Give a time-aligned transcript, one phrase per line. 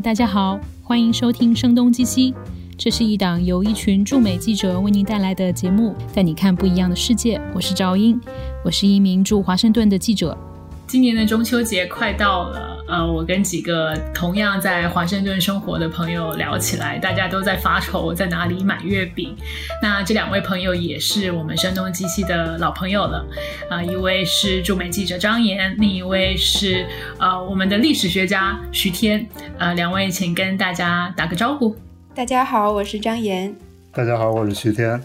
[0.00, 2.32] 大家好，欢迎收听《声东击西》，
[2.76, 7.40] 这是一档由一群驻美记者为您带来的节目，带你看不一样的世界。
[7.52, 8.20] 我是赵英，
[8.64, 10.38] 我是一名驻华盛顿的记者。
[10.86, 19.36] 今年的中秋节快到了，呃，我跟几个同样在华盛顿生活的朋友聊起来，大家都在发愁在哪里买月饼。
[19.82, 23.26] 那这两位朋友也是我们声东击西的老朋友了，
[23.68, 26.86] 啊，一位是驻美记者张岩，另一位是
[27.18, 29.28] 呃我们的历史学家徐天，
[29.58, 31.76] 呃，两位请跟大家打个招呼。
[32.14, 33.54] 大家好，我是张岩。
[33.92, 34.98] 大家好，我是徐天。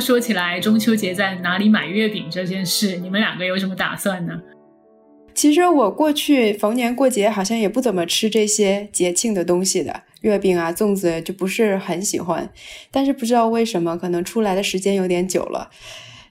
[0.00, 4.32] 说起来中秋节在哪里买月饼这件事，你们两个有什么打算呢？
[5.34, 12.50] 其实我过去逢年过节好像也不怎么吃这些节庆的东西的，月饼啊、粽子就不是很喜欢。
[12.90, 15.70] 但是不知道为什么，可能出来的时间有点久了，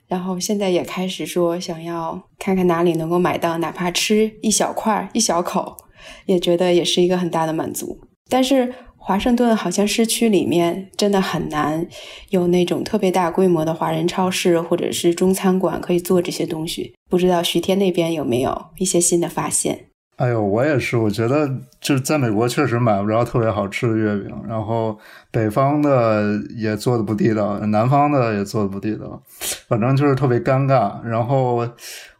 [0.08, 5.78] 然后现在也开始说想要看看哪里能够买到，哪怕吃一小块、一小口，
[6.26, 8.00] 也觉得也是一个很大的满足。
[8.28, 8.74] 但是。
[9.02, 11.88] 华盛顿好像市区里面真的很难
[12.30, 16.94] 有那种特别大规模的华人超市或者是中餐馆可以做这些东西。
[17.10, 19.88] 不知道徐天那边有没有一些新的发现？
[20.20, 25.00] 哎呦，我也是，我觉得就是在美国确实买不着特别好吃的月饼，然后
[25.32, 29.24] 北方的也做的不地道，南方的也做的不地道，
[29.70, 31.02] 反正就是特别尴尬。
[31.06, 31.66] 然后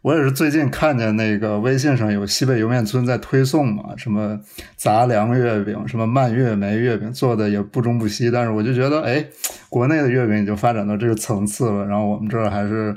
[0.00, 4.40] 我也是最近看见那个微信上有西北莜面村在推送嘛，什么
[4.76, 9.22] 杂粮月饼，什么蔓越莓月饼，做的也不中不西，但是我就觉得，哎，
[9.68, 12.96] 国内的月饼已经发展到这个层次了，然后我们这儿还是。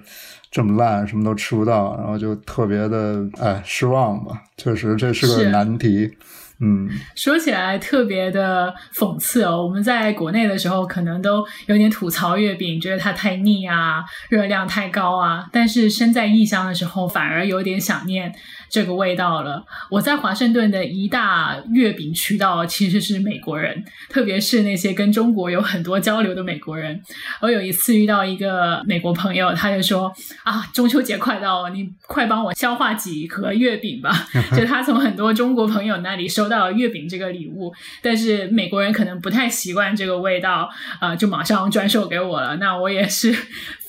[0.53, 4.39] 这么烂，什么都吃不到，然后就特别的哎失望吧。
[4.55, 6.15] 确实这是个难题，
[6.59, 6.87] 嗯。
[7.15, 15.49] 说起来特别的讽刺哦，我们在国内的时候可能都有点吐槽月饼，觉得它太腻啊，热量太高啊。
[15.51, 18.31] 但是身在异乡的时候，反而有点想念。
[18.73, 19.63] 这个味道了。
[19.91, 26.99] 我在华盛顿的一大月饼渠道其实是美国人，特别是那些跟中国有很多交流的美国人。
[27.39, 30.11] 我有一次遇到一个美国朋友，他就说
[30.43, 34.11] ：“啊，中秋节快到了，你快帮我消化几盒月饼吧。
[34.57, 40.67] ”就他从很多中国朋友那里收到了月饼这个礼物，但是美国人可能不太习惯这个味道，
[40.99, 42.55] 啊，就马上转手给我了。
[42.55, 43.31] 那我也是。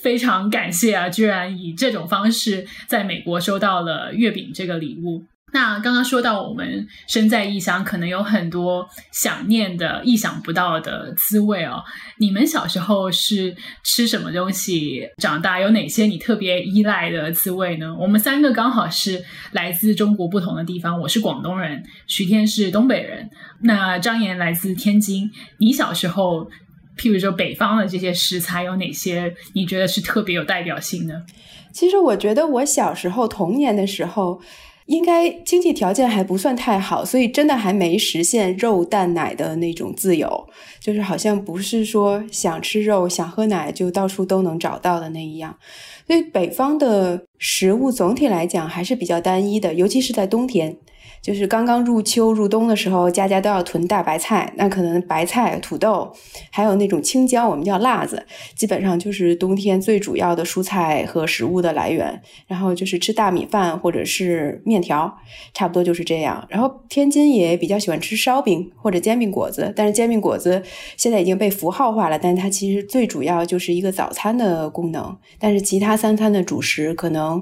[0.05, 1.09] 非常感谢啊！
[1.09, 5.23] 居然以这种方式在美国收到了月饼这个礼物。
[5.51, 11.83] 那刚刚说到我们身在异乡，可能有很多想念的、意想不到的滋味哦。
[12.19, 15.59] 你们小时候是吃什么东西长大？
[15.59, 17.95] 有哪些你特别依赖的滋味呢？
[17.99, 19.23] 我们三个刚好是
[19.53, 21.01] 来自中国不同的地方。
[21.01, 23.27] 我是广东人，徐天是东北人，
[23.61, 25.31] 那张岩来自天津。
[25.57, 26.47] 你小时候？
[26.97, 29.33] 譬如说，北方的这些食材有哪些？
[29.53, 31.23] 你觉得是特别有代表性的？
[31.71, 34.39] 其实我觉得我小时候童年的时候，
[34.85, 40.47] 应该经济条件还不算太好，所以真的还没实现肉蛋奶的那种自由，
[40.79, 45.57] 就是好像不是说想吃肉、想喝奶就到处都能找到的那一样。
[46.07, 50.77] 所以北方的食物总体来讲还是比较单一的，尤其是在冬天。
[51.25, 54.53] 就是刚刚入秋入冬的时候，家家都要囤大白菜。
[54.57, 56.13] 那可能白菜、土豆，
[56.51, 62.21] 还有那种青椒，我们叫辣子，基本上就是冬天最主要的蔬菜和食物的来源。
[62.45, 65.17] 然后就是吃大米饭或者是面条，
[65.51, 66.45] 差不多就是这样。
[66.47, 70.61] 然后天津也比较喜欢吃烧饼或者煎饼果子，但是煎饼果子
[70.95, 75.17] 现在已经被符号化了，但是它其实最主要就是一个早餐的功能。
[75.39, 77.41] 但是其他三餐的主食可能。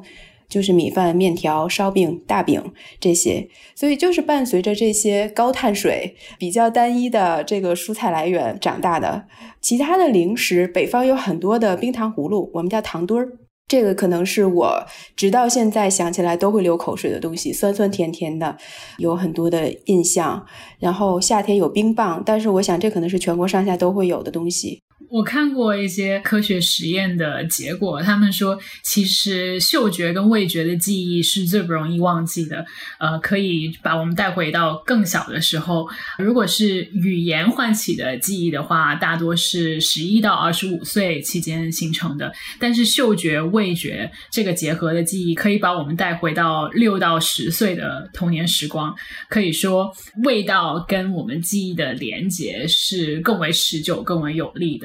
[0.53, 2.61] 就是米饭、面条、烧饼、大饼
[2.99, 9.25] 这些，所以就是伴随着这些高碳水、比较单一的这个蔬菜来源长大的。
[9.59, 13.31] 其他的零食，北方有很多的冰糖葫芦，我们叫糖墩儿，
[13.67, 18.55] 这个可能是我直到现在想起来都会流口水的东西，酸酸甜甜的，
[18.99, 20.45] 有很多的印象。
[20.77, 24.82] 然后夏天有冰棒，但是我想这可能是全国上下都会有的东西。
[25.09, 32.65] 我看过一些科学实验的结果，他们说，其实嗅觉跟味觉的记忆是最不容易忘记的。
[32.99, 35.87] 呃，可以把我们带回到更小的时候。
[36.17, 42.33] 如果是语言唤起的记忆的话，大多是十一到二十五岁期间形成的。
[42.57, 48.95] 但是嗅觉、味觉这个结合的记忆，可以把我们带回到六到十岁的童年时光。
[49.29, 49.93] 可以说，
[50.23, 54.82] 味道跟我们记忆的连接是更为持久、更为有力的。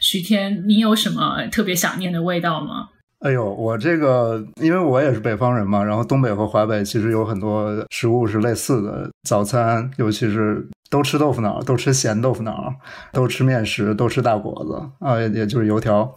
[0.00, 2.88] 徐天，你有什么特别想念的味道吗？
[3.20, 12.72] 哎呦，我这个，因为我也是北方人嘛，然后东北和华北其实有很多食物是类似的，早餐尤其是都吃豆腐脑，都吃咸豆腐脑，
[13.12, 16.10] 都吃面食，都吃大果子啊，也就是油条。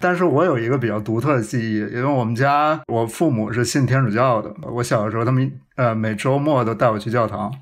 [0.00, 7.52] 但是我有一个比较独特的记忆，因为我们家我父母是信天主教的，我小的时候他们呃每周末都带我去教堂，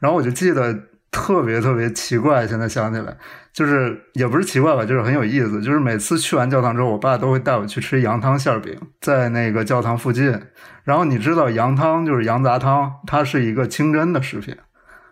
[0.00, 0.76] 然后我就记得
[1.12, 3.16] 特别特别奇怪，现在想起来。
[3.52, 5.60] 就是也不是奇怪吧，就是很有意思。
[5.60, 10.40] 就是每次去完教堂之后，我爸都会带我去吃羊汤馅饼，在那个教堂附近。
[10.84, 14.56] 然后你知道羊汤就是羊杂汤，它是一个清真的食品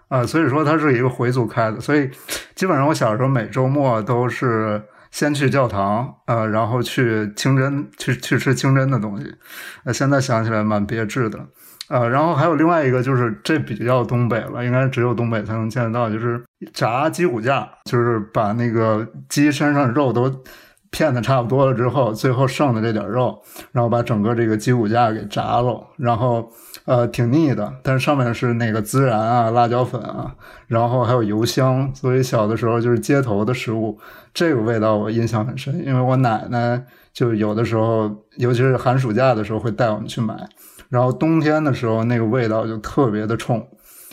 [0.08, 1.79] 啊，所以说它是一个回族开的。
[1.81, 2.11] 所以
[2.55, 9.35] 基本上我小时候每周末都是先去教堂，呃，然后去清真去去吃清真的东西。
[9.93, 11.38] 现在想起来蛮别致的。
[11.91, 16.41] 呃，然后还有另外一个，就是这比较东北了，应该只有东北才能见得到，就是
[16.73, 20.33] 炸鸡骨架，就是把那个鸡身上肉都
[20.93, 23.37] 片的差不多了之后，最后剩的这点肉，
[23.73, 26.49] 然后把整个这个鸡骨架给炸了，然后
[26.85, 30.33] 呃挺腻的，但是上面是那个孜然啊、辣椒粉啊，
[30.69, 33.99] 然后还有油香，所以小的时候就是街头的食物，
[34.33, 36.81] 这个味道我印象很深，因为我奶奶
[37.13, 40.37] 就有的时候，尤其是寒暑假的时候会带我们去买。
[40.91, 43.67] 然后冬天的时候，那个味道就特别的冲。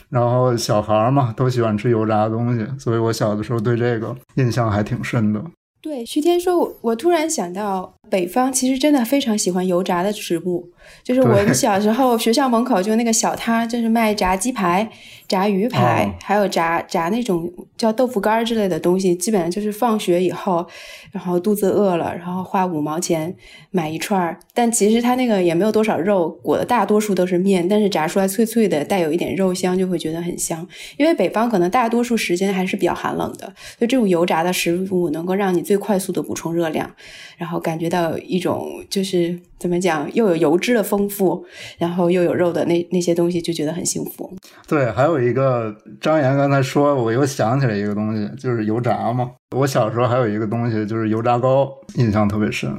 [0.09, 5.43] 然后小孩儿嘛，都喜欢吃油炸的东西，所以我小的时候对这个印象还挺深的。
[5.81, 10.69] 对，徐天说，我我突然想到，北方其实真的非常喜欢油炸的食物。
[11.03, 14.89] 就是我们小时候学校门口就那个小摊，就是卖炸鸡排、
[15.27, 19.13] 炸鱼排，还有炸炸那种叫豆腐干之类的东西。
[19.15, 20.65] 基本上就是放学以后，
[21.11, 23.35] 然后肚子饿了，然后花五毛钱
[23.71, 24.39] 买一串儿。
[24.53, 30.65] 但其实它那个也没有多少肉，裹的大多数都是面，但是炸出来脆脆的，带有一点肉香，就会觉得很香。
[30.95, 33.45] 因为北方可能大多数时间还是比较寒冷的，
[33.77, 36.89] 所以这种油炸的食物能够让你最快速的补充热量，
[37.37, 40.77] 然后感觉到一种就是怎么讲，又有油脂。
[40.77, 41.43] 的丰富，
[41.79, 44.31] 然后又有肉的那那些东西，就觉得很幸福。
[44.67, 49.31] 对，还有一个张岩刚才说，我又想起来一个东西，就是油炸嘛。
[49.55, 52.71] 我小时候还有一个东西，就是油炸糕，印象特别深。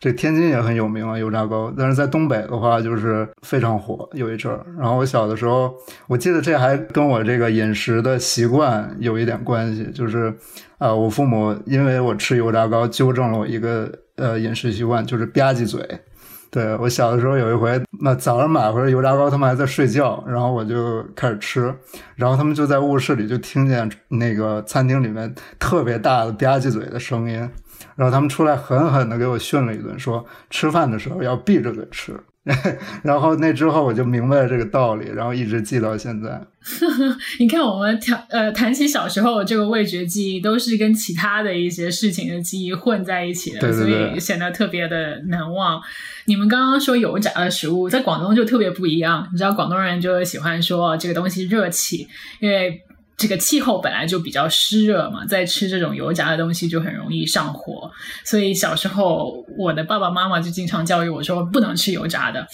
[0.00, 1.70] 这天津也很有名啊，油炸糕。
[1.76, 4.64] 但是在东北的话，就是非常火，有一阵儿。
[4.78, 5.74] 然后我小的时候，
[6.06, 10.32] 我记得这还跟我这个饮食的习惯有一点关系，就是
[10.78, 15.80] 啊，我父母因为我吃油炸糕，纠正了我一个呃饮食习惯，就是吧唧嘴。
[16.52, 21.74] 对我小的时候有一回，那早上买回来油炸糕，他们还在睡觉，然后我就开始吃，
[22.14, 27.38] 然后他们就在卧室里就听见那个餐厅里面特别大的吧唧嘴的声音，
[27.96, 32.20] 然后他们出来狠狠的给我训了一顿，说吃饭的时候要闭着嘴吃。
[33.04, 36.40] 然后那之后我就明白了这个道理，然后一直记到现在。
[37.38, 45.80] 你看，我们谈呃谈起小时候这个味觉记忆，都是跟其他的一些事情的记忆混在一起的，所以显得特别的难忘。
[46.24, 49.28] 你们刚刚说油炸的食物，在广东就特别不一样。
[49.30, 52.08] 你知道广东人就喜欢说这个东西热气，
[52.40, 52.82] 因为。
[53.16, 57.88] 这个气候本来就比较湿热嘛，在吃这种油炸的东西就很容易上火，
[58.24, 62.46] 所以小时候我的爸爸妈妈就经常教育我说不能吃油炸的。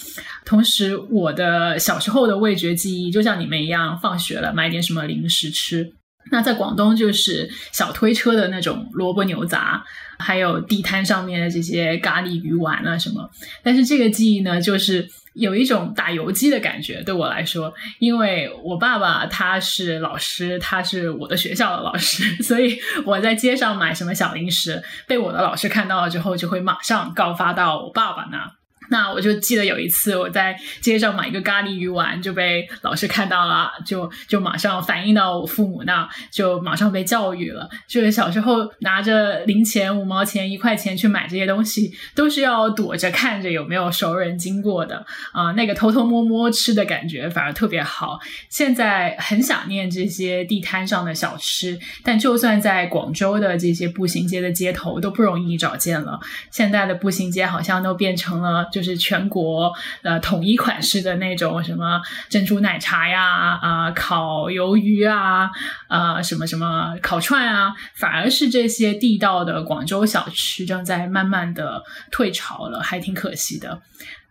[0.45, 5.91] 同时，我的小时候的味觉记忆就像你们一样，放学了买点什么零食吃。
[6.31, 9.83] 那在广东就是小推车的那种萝卜牛杂，
[10.19, 13.27] 还有地摊上面的这些咖喱鱼丸啊什么。
[13.63, 15.09] 但是这个记忆呢，就是。
[15.33, 28.58] 有一种打游击的感觉，对我来说，因为我爸爸他是老师，他是我的学校的老师，所以我在街上买什么小零食，被我的老师看到了之后，就会马上告发到我爸爸那。
[28.91, 37.69] 那我就记得有一次我在街上买一个咖喱鱼丸，就被老师看到了，就就马上反映到我父母那，就马上被教育了。
[37.87, 48.19] 就是小时候拿着零钱五毛钱一块钱去买这些东西，都是要躲着看着有没有熟人经过的啊，那个偷偷摸摸吃的感觉反而特别好。
[48.49, 56.19] 现在很想念这些地摊上的小吃，但就算在广州的这些步行街的街头都不容易找见了。
[56.49, 58.67] 现在的步行街好像都变成了。
[58.79, 65.49] 就是全国呃统一款式的那种什么珍珠奶茶呀啊烤鱿鱼啊
[65.89, 73.81] 啊什么什么烤串啊，反而是这些地道的广州小吃正在慢慢的退潮了，还挺可惜的。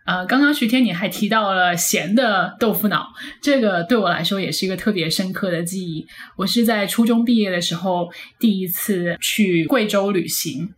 [0.05, 3.13] 呃，刚刚徐天你还提到了咸的豆腐脑，
[3.43, 6.07] 这个对我来说也是一个特别深刻的记忆。
[6.35, 10.73] 我是在初中毕业的时候第一次去贵州旅行。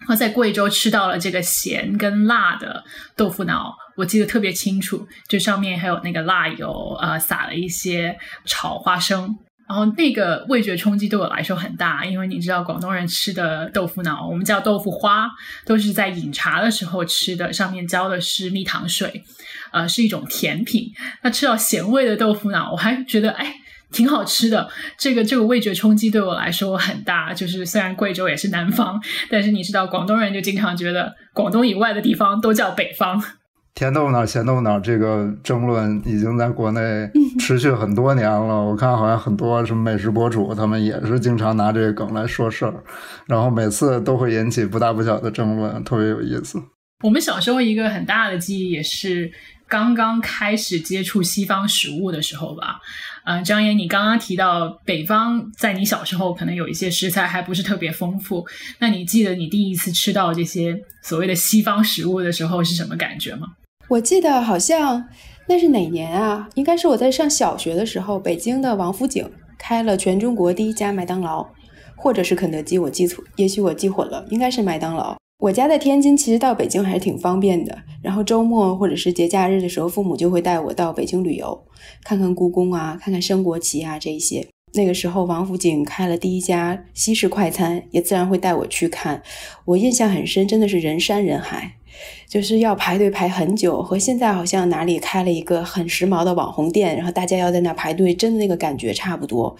[0.00, 2.82] 然后在贵州吃到了这个咸跟辣的
[3.16, 9.36] 豆腐脑，我记得特别清楚，就上面还有那个辣油，呃，撒了一些炒花生，
[9.68, 15.28] 然后那个味觉冲击对我来说很大，因为你知道广东人吃的豆腐脑，我们叫豆腐花，
[15.66, 19.24] 都是在饮茶的时候吃的，上面浇的是蜜糖水，
[19.72, 20.90] 呃，是一种甜品。
[21.22, 23.52] 那吃到咸味的豆腐脑，我还觉得哎
[23.90, 24.68] 挺好吃的。
[24.98, 33.22] 这个这个味觉冲击对我来说很大，就是虽然贵州也是南方，但是你知道广东人就经常觉得广东以外的地方都叫北方。
[33.74, 36.80] 甜豆腐脑、咸豆腐脑这个争论已经在国内
[37.38, 38.60] 持续很多年了。
[38.60, 42.74] 我看好像很多什么美食博主，他们也是经常拿这个梗来说事儿，
[43.26, 46.60] 然后每次都会引起不大不小的争论，特别有意思。
[47.04, 49.30] 我们小时候一个很大的记忆也是
[49.68, 52.80] 刚刚开始接触西方食物的时候吧。
[53.30, 58.42] 嗯，张岩，你刚刚提到北方在你小时候可能有一些食材还不是特别丰富，
[58.78, 63.48] 那你记得你第一次吃到这些所谓的西方食物的时候是什么感觉吗？
[63.88, 65.06] 我记得好像
[65.46, 66.48] 那是哪年啊？
[66.54, 71.46] 应该是我在上小学的时候，北京的王府井开了全中国第一家麦当劳，
[71.96, 75.18] 或者是肯德基，我记错，也许我记混了，应该是麦当劳。
[75.38, 77.78] 我家在天津，其实到北京还是挺方便的。
[78.02, 81.64] 然后周末或者是节假日的时候，父母就会带我到北京旅游，
[82.02, 84.44] 看看故宫啊，看看升国旗啊这一些。
[84.74, 89.22] 那个时候，王府井开了第一家西式快餐，也自然会带我去看。
[89.64, 91.76] 我印象很深，真的是人山人海。
[92.28, 99.56] 就是要排队排很久，和现在好像哪里开了一个很时髦的网红店，然后大家要在那排队，真的那个感觉差不多。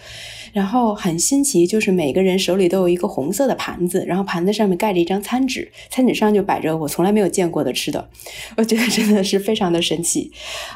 [0.53, 8.07] 然后很新奇，就是每个人手里都有一个红色的盘子，然后盘子上面盖着一张餐纸，餐纸上就摆着我从来没有见过的吃的，
[8.55, 10.31] 我觉得真的是非常的神奇。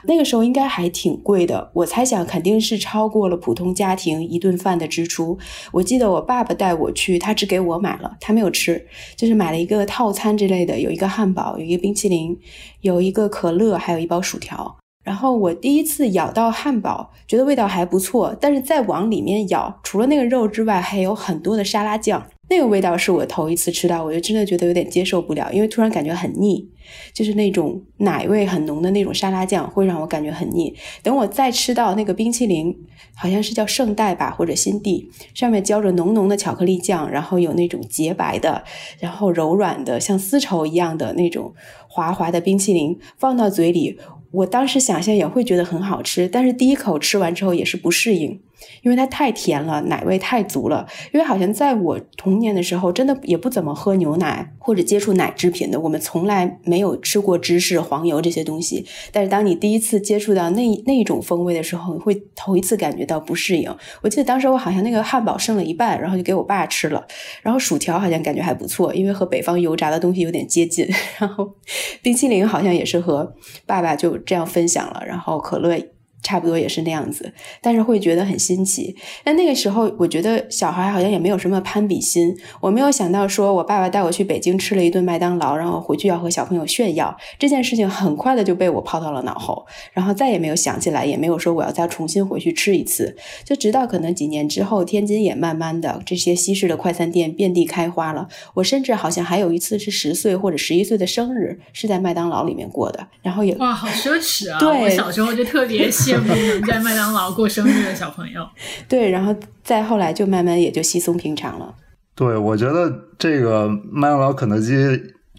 [0.05, 5.37] 那个时候应该还挺贵的，我猜想肯定是超过了普通家庭一顿饭的支出。
[5.71, 8.83] 我记得我爸爸带我去，他只给我买了，他没有吃，
[9.15, 12.39] 就是买了一个套餐之类的，有一个汉堡，有一冰淇淋，
[12.79, 14.77] 有一个可乐，还有一包薯条。
[15.03, 22.25] 然后我第一次咬到汉堡，觉得味道还不错，但是再往里面咬，除了那个肉之外，还有很多的沙拉酱。
[22.53, 26.69] 那个味道是我头一次吃到，我就真的觉得有点接受不了，因为突然感觉很腻，
[27.11, 30.71] 就是那种奶味很浓的那种沙拉酱会让我感觉很腻。
[31.01, 32.75] 等我再吃到那个冰淇淋，
[33.15, 38.63] 好像是叫圣代吧或者新地，上面浇着浓浓的巧克力酱，然后有那种洁白的，
[38.99, 41.55] 然后柔软的像丝绸一样的那种
[41.87, 43.99] 滑滑的冰淇淋放到嘴里。
[44.29, 48.39] 我当时想象也会觉得很好吃，但是第一口吃完之后也是不适应。
[48.81, 50.85] 因为它太甜了，奶味太足了。
[51.11, 58.85] 因为好像在我童年的时候，真的也不怎么喝牛奶或者接触奶制品的，我们从来没有吃过芝士、黄油这些东西。
[59.11, 63.73] 但是当你第一次接触到那那种风味的时候，你会头一次感觉到不适应。
[64.01, 67.05] 我记得当时我好像那个汉堡剩了一半，然后就给我爸吃了。
[67.41, 70.87] 然后薯条好像感觉还不错，因为和北方油炸的东西有点接近。
[71.19, 71.53] 然后
[72.01, 73.33] 冰淇淋好像也是和
[73.65, 75.03] 爸爸就这样分享了。
[75.05, 75.73] 然后可乐。
[76.23, 78.95] 差不多也是那样子，但是会觉得很新奇。
[79.23, 82.35] 但那个时候，我觉得小孩好像也没有什么攀比心。
[82.61, 93.15] 我没有想到，说我爸爸带我去北京吃了一顿麦当劳，然后回去要和小朋友炫耀这件事情，很快的就被我抛到了脑后，然后再也没有想起来，也没有说我要再重新回去吃一次。
[93.43, 98.27] 就直到可能几年之后，天津也慢慢的这些西式的快餐店遍地开花了。
[98.53, 104.59] 我甚至好像还有一次是十岁或者十一岁的生日是在麦当劳里面过的，然后也哇，好奢侈啊！
[104.59, 105.89] 对，我小时候就特别
[106.19, 106.59] 羡。
[106.59, 108.47] 能在麦当劳过生日的小朋友，
[108.89, 111.73] 对，然后再后来就慢慢也就稀松平常了。
[112.15, 114.73] 对，我觉得这个麦当劳、肯德基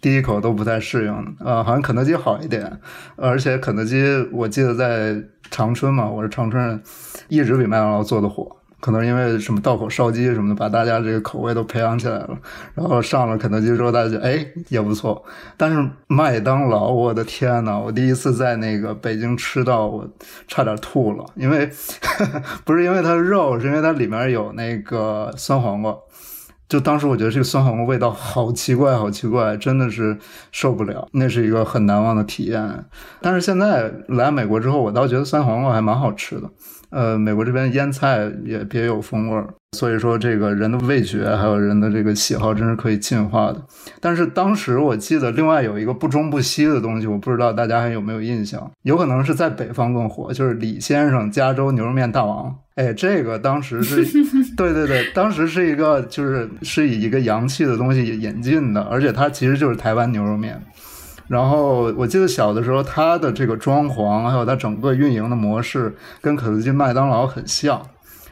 [0.00, 2.80] 第一口都不太适应，呃，好像肯德基好一点，
[3.16, 4.02] 而且肯德基
[4.32, 5.14] 我记得在
[5.50, 6.82] 长春嘛，我是长春人，
[7.28, 8.56] 一直比麦当劳做的火。
[8.84, 12.38] 可能因为什么道口烧鸡什么的，把大家这个口味都培养起来了。
[12.74, 15.24] 然后上了肯德基之后，大家觉得哎也不错。
[15.56, 20.06] 但是麦当劳，我的天呐，我第一次在那个北京吃到，我
[20.46, 21.24] 差点吐了。
[21.34, 21.70] 因为
[22.66, 25.96] 不是因为它肉，是因为它里面有那个酸黄瓜。
[26.68, 30.18] 就当时我觉得这个酸黄瓜味道好奇怪，好奇怪，真的是
[30.52, 31.08] 受不了。
[31.12, 32.84] 那是一个很难忘的体验。
[33.22, 36.50] 但是现在来美国之后，我倒觉得酸黄瓜还蛮好吃的。
[36.94, 43.60] 呃，美国这边腌菜也别有风味儿，所以说这个人的味觉还有人的这个喜好真是可以进化的。
[44.00, 52.54] 但是当时我记得另外有一个不中不西的东西，我不知道大家还有没有印象，有可能是在北方更火，就是李先生加州牛肉面大王。
[52.76, 54.04] 哎，这个当时是，
[54.56, 60.62] 对对对，当时是一个就是是以一个洋气的东西引进的，而且它其实就是台湾牛肉面。
[61.28, 67.80] 然后我记得小的时候，它的这个装潢还有它整个运营的模式跟肯德基、麦当劳很像，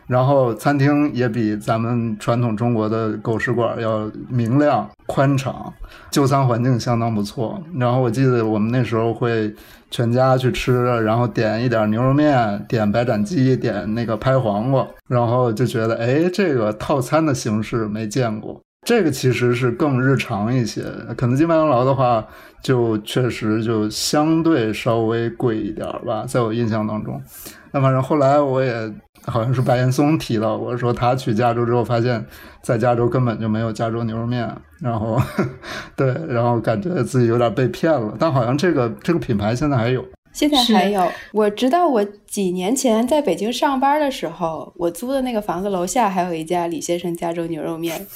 [0.07, 5.73] 然后餐厅也比咱们传统中国的狗食馆要明亮、宽敞，
[6.11, 7.63] 就餐环境相当不错。
[7.79, 9.55] 然后我记得我们那时候会
[9.91, 18.61] 全家去吃，然后点一点牛肉面，点白斩鸡，点那个拍黄瓜，然后就觉得，哎，这个套餐的形式没见过。
[18.85, 20.83] 这个其实是更日常一些。
[21.17, 22.27] 肯德基、麦当劳的话，
[22.63, 27.23] 就确实就相对稍微贵一点吧，在我印象当中。
[27.71, 28.93] 那反正后来我也
[29.25, 32.25] 好像是白岩松提到过，说他去加州之后发现，
[32.61, 35.17] 在加州根本就没有加州牛肉面，然后
[35.95, 38.15] 对，然后感觉自己有点被骗了。
[38.19, 40.05] 但好像这个这个品牌现在还有。
[40.33, 48.07] 现在还有，我知道我几年前在北京上班的时候，我租的那个房子楼下还有一家李先生加州牛肉面，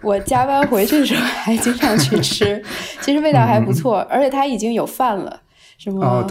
[0.00, 2.62] 我加班回去的时候还经常去吃，
[3.00, 5.42] 其实味道还不错，而且它已经有饭了，
[5.76, 6.26] 什么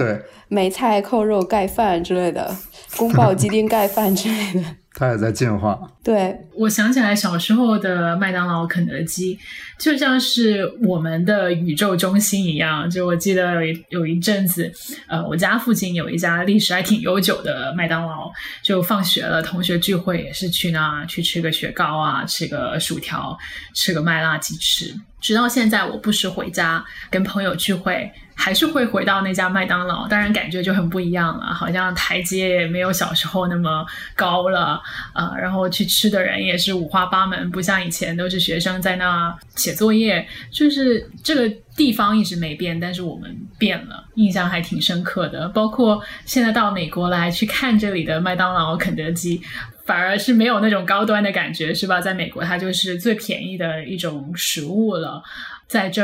[0.48, 2.56] 梅菜扣肉盖饭之类的，
[2.98, 4.64] 宫保鸡丁盖饭之类的。
[4.98, 5.78] 它也在进化。
[6.04, 9.38] 对，我想起来小时候的麦当劳、肯德基，
[9.78, 12.90] 就像是我们的宇宙中心一样。
[12.90, 14.72] 就我记得有一有一阵子，
[15.08, 23.38] 呃，我家附近有一家历史还挺悠久的麦当劳，就放学了，同学聚会也是去那去吃个雪糕啊，吃个薯条，
[23.74, 24.96] 吃个麦辣鸡翅。
[25.20, 33.84] 直到现在，我不时回家跟朋友聚会，还是会回到那家麦当劳，当然感觉就很不一样了，好像台阶也没有小时候那么
[34.16, 34.80] 高了
[35.14, 35.36] 啊。
[35.38, 45.48] 然后去吃的人也是五花八门，不像以前都是学生在那写作业，就是这个地方一直没变，但是我们变了，印象还挺深刻的。
[45.50, 49.42] 包括现在到美国来去看这里的麦当劳、肯德基。
[49.86, 52.02] 反而是没有那种高端的感觉，是吧？
[52.02, 55.22] 在美国，它就是最便宜的一种食物了。
[55.68, 56.02] 在这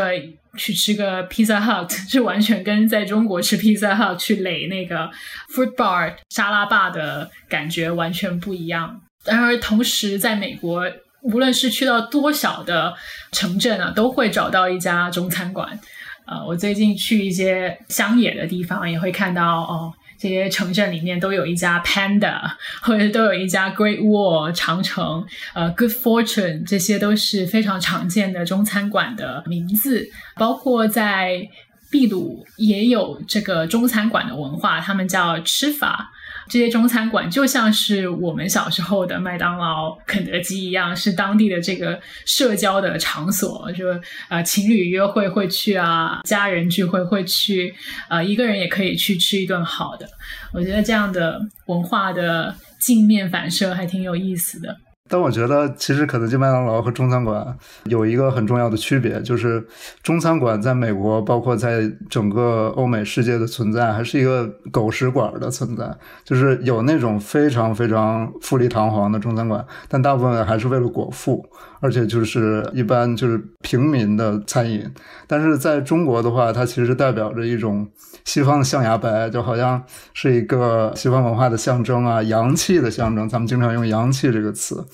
[0.57, 5.09] 去吃个 Pizza Hut， 是完全跟在中国吃 Pizza Hut 去垒那个
[5.55, 9.01] Fruit Bar 沙拉霸的感觉完全不一样。
[9.23, 10.91] 然而，同时在美国，
[11.21, 12.93] 无论是去到多小的
[13.31, 15.79] 城镇啊，都会找到一家中餐馆。
[16.25, 19.93] 呃，我最近去一些乡野的地方，也会看到哦。
[20.21, 22.39] 这些城镇里面都有一家 Panda，
[22.83, 25.25] 或者都有一家 Great Wall 长城，
[25.55, 30.07] 呃，Good Fortune，这些都是非常常见的中餐馆的名字。
[30.35, 31.49] 包括在
[31.89, 36.11] 秘鲁也有这个中餐馆的文化，他们叫吃法。
[36.51, 43.85] 这些中餐馆就像是我们小时候的麦当劳、肯德基一样，是当地的这个社交的场所，就
[44.27, 47.73] 呃情侣约会会去啊，家人聚会会去，
[48.09, 50.05] 呃一个人也可以去吃一顿好的。
[50.51, 54.75] 我觉得这样的文化的镜面反射还挺有意思的。
[55.11, 57.45] 但我觉得，其实肯德基、麦当劳和中餐馆
[57.83, 59.61] 有一个很重要的区别，就是
[60.01, 65.93] 中餐馆在美国，包括在整个欧美世界的存在，还是一个狗食馆的存在。
[66.23, 71.45] 就是有那种非常非常富丽堂皇的中餐馆，但大部分还是为了果腹。
[71.83, 74.87] 而且就是一般就是平民的餐饮，
[75.25, 77.87] 但是在中国的话，它其实代表着一种
[78.23, 79.81] 西方的象牙白，就好像
[80.13, 83.27] 是一个西方文化的象征啊，洋气的象征。
[83.27, 84.85] 咱们经常用“洋气”这个词，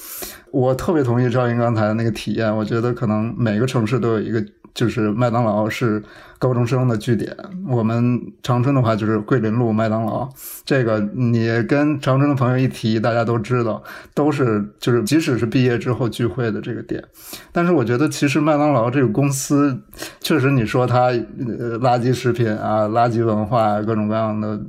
[0.51, 2.55] 我特别同意赵英刚才的那个体验。
[2.55, 4.43] 我觉得可能每个城市都有一个。
[4.73, 6.03] 就是麦当劳是
[6.37, 7.35] 高中生的据点，
[7.67, 10.29] 我们长春的话就是桂林路麦当劳。
[10.65, 13.81] 这个你跟长春的朋友一提，大家都知道，
[14.13, 17.03] 都是就是即使是毕业之后聚会的这个点。
[17.51, 19.81] 但是我觉得，其实麦当劳这个公司，
[20.19, 24.61] 确实你说它呃垃圾食品啊、垃圾文化啊各种各样的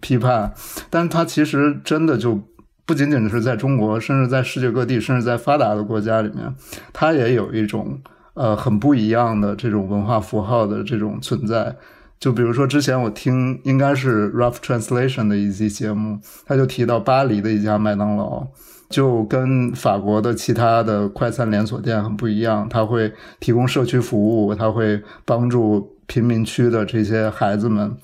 [0.00, 0.54] 批判，
[0.90, 2.40] 但是它其实真的就
[2.86, 6.54] 不仅仅是在中国，甚至在世界各地，甚至在发达的国家里面，
[6.92, 7.98] 它也有一种。
[8.38, 11.74] 呃，很不一样的这种文化符号的这种存在，
[12.20, 18.46] 就比如说之前我听应该是 Rough Translation 的一期节目，他就提到巴黎的一家麦当劳，
[18.90, 27.96] 就跟法国的其他的快餐连锁店很不一样，他会提供社区服务，他会帮助贫民区的这些孩子们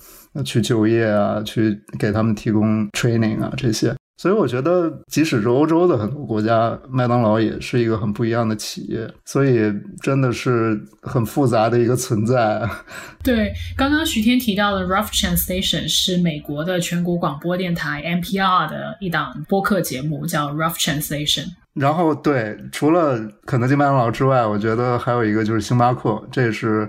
[0.43, 3.93] 去就业啊，去给他们提供 training 啊这些。
[4.17, 9.11] 所以我觉得，即使是欧洲的很多国家，麦当劳也是一个很不一样的企业。
[9.25, 9.59] 所以
[10.01, 12.61] 真的是很复杂的一个存在。
[13.23, 21.47] 对，刚刚徐天提到的 Rough Translation 是美国的全国广播电台 NPR 的一档播客节目，叫 Rough Translation。
[21.73, 26.87] 然后，对，除了肯德基、麦当劳之外，我觉得还有一个就是星巴克，这是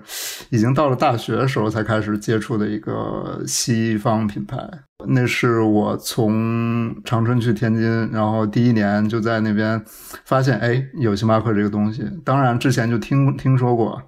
[0.50, 4.58] 已经到了大学的时候才开始接触的一个西方品牌。
[5.06, 9.82] 那是我从长春去天津，然后第一年就在那边
[10.24, 12.04] 发现，哎，有星巴克这个东西。
[12.22, 14.00] 当然之前就听听说过。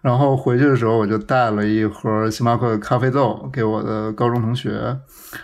[0.00, 4.96] 然后回去的时候，我就带了一盒星巴克咖啡豆给我的高中同学。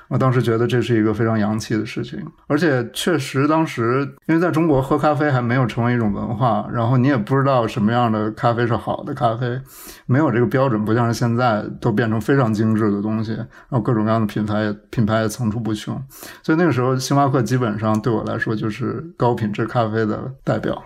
[0.08, 9.60] 我当时觉得这是一个非常洋气的事情，而且确实当时因为在中国喝咖啡还没有成为一种文化，然后你也不知道什么样的咖啡是好的咖啡，
[10.06, 16.00] 没有这个标准，不像是现在都变成非常精致的东西，然后各种各样的品牌品牌也层出不穷。
[16.42, 20.82] 所以那个时候，星巴克基本上对我来说就是高品质咖啡的代表。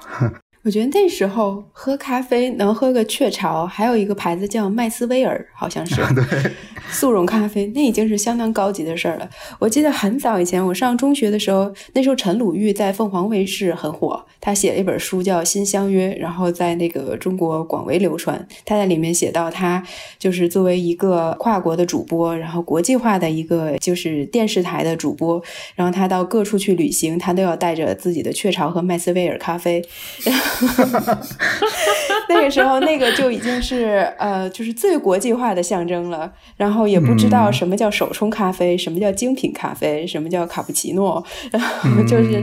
[0.64, 6.00] 我觉得那时候喝咖啡能喝个雀巢，还有一个牌子叫麦斯威尔，好像是
[6.88, 9.28] 速溶咖啡，那已经是相当高级的事儿了。
[9.58, 18.46] 我记得很早以前，我上中学的时候，那时候陈鲁豫在凤凰卫视很火，他写了一本书叫《新相约》，然后在那个中国广为流传。
[18.64, 19.82] 他在里面写到，他
[20.16, 25.42] 就是作为一个跨国的主播，然后国际化的一个就是电视台的主播，
[25.74, 29.82] 然后他到各处去旅行，他都要带着自己的雀巢和麦斯威尔咖啡。
[32.28, 36.32] 那个时候，那个就已经是呃，就是最国际化的象征了。
[36.56, 42.42] 然后也不知道什么叫手冲咖啡，什么叫精品咖啡，什么叫卡布奇诺，然后就是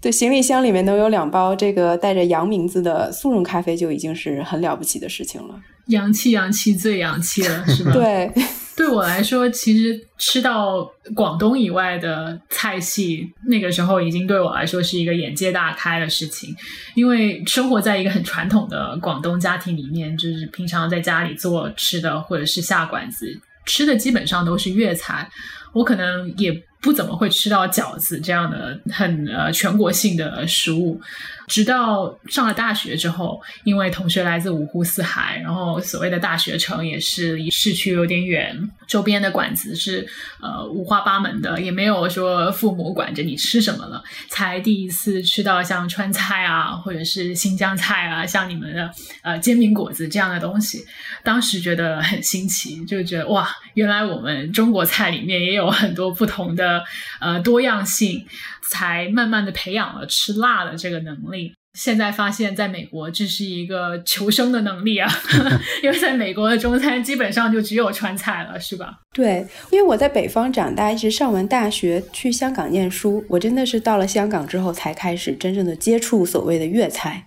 [0.00, 5.54] 对行李箱里面能有两包这个带着洋名字的速溶咖啡，就已经是很了不起的事情了。
[5.86, 7.92] 洋气，洋气，最洋气了，是吧？
[7.92, 8.32] 对。
[8.76, 10.84] 对我来说，其实吃到
[11.14, 16.54] 广东以外的菜系，那个时候已经对我来说是一个眼界大开的事情。
[16.94, 23.26] 因为生活在一个很传统的广东家庭里面，就是平常在家里做吃的，或者是下馆子
[23.64, 25.30] 吃的，基本上都是粤菜。
[25.74, 31.00] 我可能也不怎么会吃到饺子这样的很呃全国性的食物。
[31.46, 38.58] 直到上了大学之后，因为同学来自五湖四海，然后所谓的大学城也是离市区有点远，
[38.88, 40.08] 周边的馆子是
[40.40, 48.90] 呃五花八门的，也没有说父母管着你吃什么了，才第一次吃到像川菜啊，或者是新疆菜啊，像你们的
[49.22, 50.82] 呃煎饼果子这样的东西，
[51.22, 56.82] 当时觉得很新奇，就觉得哇，原来我们中国菜里面也有有很多不同的
[57.20, 58.24] 呃多样性。
[58.70, 61.52] 才慢慢的培养了吃辣的这个能力。
[61.74, 65.08] 现在发现，在美国这是一个求生的能力啊，
[65.84, 69.00] 因为在美国的中餐基本上就只有川菜了，是吧？
[69.12, 77.26] 对，因为我在北方长大，一直上完大学去香港念书，我真的是到了香港之后才开始真正的接触所谓的粤菜。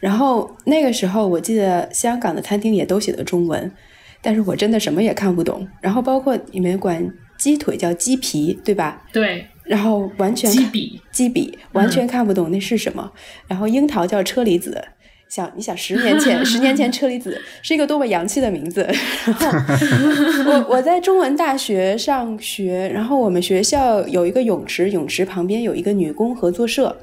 [0.00, 3.72] 然后那个时候，我记得香港的餐厅也都写的中文，
[4.20, 5.66] 但是我真的什么也看不懂。
[5.80, 7.08] 然后包括你们管
[7.42, 9.02] 鸡腿叫鸡皮，对吧？
[9.12, 9.44] 对。
[9.64, 13.10] 然后完全鸡比，鸡笔完全看不懂那是什么。
[13.48, 14.80] 然后樱桃叫车厘子，
[15.28, 18.88] 想你想十年前， 十年前车厘子是一个多么洋气的名字。
[19.24, 26.96] 然 后我我在中文大学上学，然后我们学校有一个泳池，泳池旁边有一个女工合作社。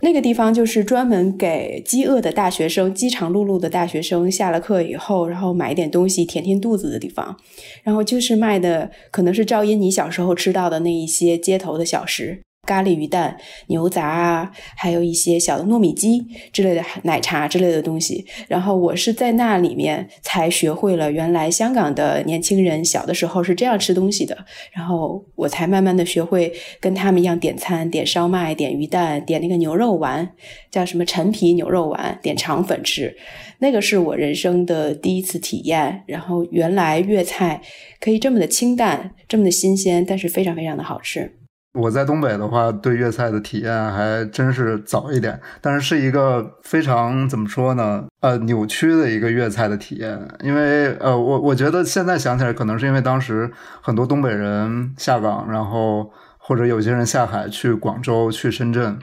[0.00, 7.36] 那个地方就是专门给饥饿的大学生、饥肠辘辘的大学生下了课以后，然后买一点东西填填肚子的地方。
[7.82, 12.40] 然后就是卖的，可能是赵英你小时候吃到的那一些街头的小食。
[12.66, 13.36] 咖喱鱼蛋、
[13.68, 18.24] 牛杂啊，还有一些小的糯米鸡之类的奶茶之类的东西。
[18.48, 24.36] 然后我是在那里面才学会了，原来香港的年轻人小的时候是这样吃东西的。
[24.72, 30.28] 然后我才慢慢的学会跟他们一样点餐，点烧麦、点鱼蛋、点那个牛肉丸，
[30.70, 33.16] 叫什么陈皮牛肉丸，点肠粉吃。
[33.58, 36.02] 那个是我人生的第一次体验。
[36.06, 37.60] 然后原来粤菜
[38.00, 41.38] 可以这么的清淡，这么的新鲜，但是非常非常的好吃。
[41.74, 48.04] 我在东北的话，对粤菜的体验还真是早一点，但是是一个非常怎么说呢？
[48.20, 50.16] 呃，扭曲的一个粤菜的体验。
[50.40, 58.96] 因为呃，我我觉得现在想起来，可能是因为当时很多东北人下岗，然后或者有些人下海去广州、去深圳，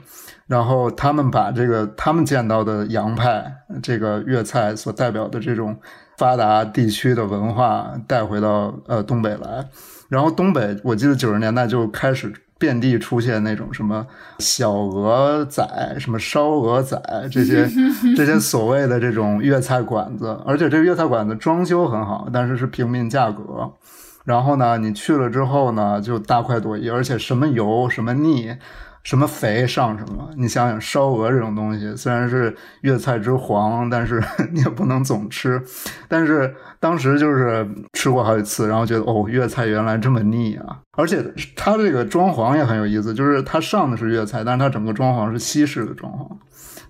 [0.46, 5.78] 然后他们把这个他们见到的洋派这个粤菜所代表的这种
[6.16, 9.68] 发达地区的文化带回到呃东北来，
[10.08, 12.32] 然后东北我记得九十年代就开始。
[12.62, 14.06] 遍地出现那种什么
[14.38, 16.96] 小鹅仔、什么烧鹅仔
[17.28, 17.68] 这些
[18.16, 23.72] 这些所谓的这种粤菜馆子，而且这个粤菜馆子装修很好，但是是平民价格。
[24.24, 28.54] 然后呢，你去了之后呢，就大快朵颐，而且什么油什么腻。
[29.02, 30.30] 什么肥上什么？
[30.36, 35.60] 你想想烧鹅这种东西，虽然是粤菜之皇， 但是你也不能总吃。
[36.08, 40.78] 但是当时就是吃过好几次，然后觉得哦，粤菜原来这么腻啊！
[40.96, 41.24] 而且
[41.56, 46.28] 它这个装潢也很有意思，就是它上的是粤菜，但是它整个装潢是西式的装潢，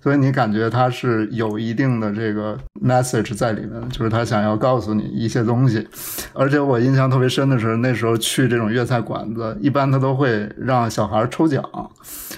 [0.03, 5.87] 所以你感觉他是有一定的这个 message 在里面，就是他想要告诉你一些东西。
[6.33, 11.63] 而且我印象特别深的是，那时候去这种粤菜馆子，一般他都会让小孩抽奖，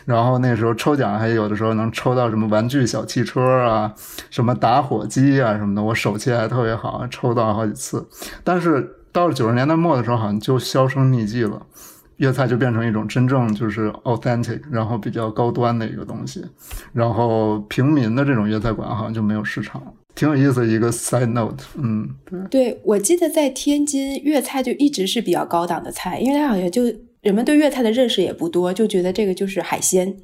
[0.06, 3.92] 然后那时候抽奖还有的时候能抽到什么玩具小汽车啊，
[4.30, 8.08] 什么打火机啊什么的，我手气还特别好，抽到好几次。
[8.44, 11.64] 但是到了九十年代末的时候，好像就销声匿迹了。
[12.18, 16.42] 粤菜就变成一种真正就是 authentic，然后比较高端的一个东西，
[16.94, 21.66] 然后平民的这种粤菜馆好像就没有市场，挺有意思的一个 side note。
[21.78, 26.84] 嗯，对，对我记得在天津粤菜就一直是比较高档的菜，因为它好像就
[27.22, 30.16] 人们对粤菜的认识也不多，就觉得这个就是海鲜、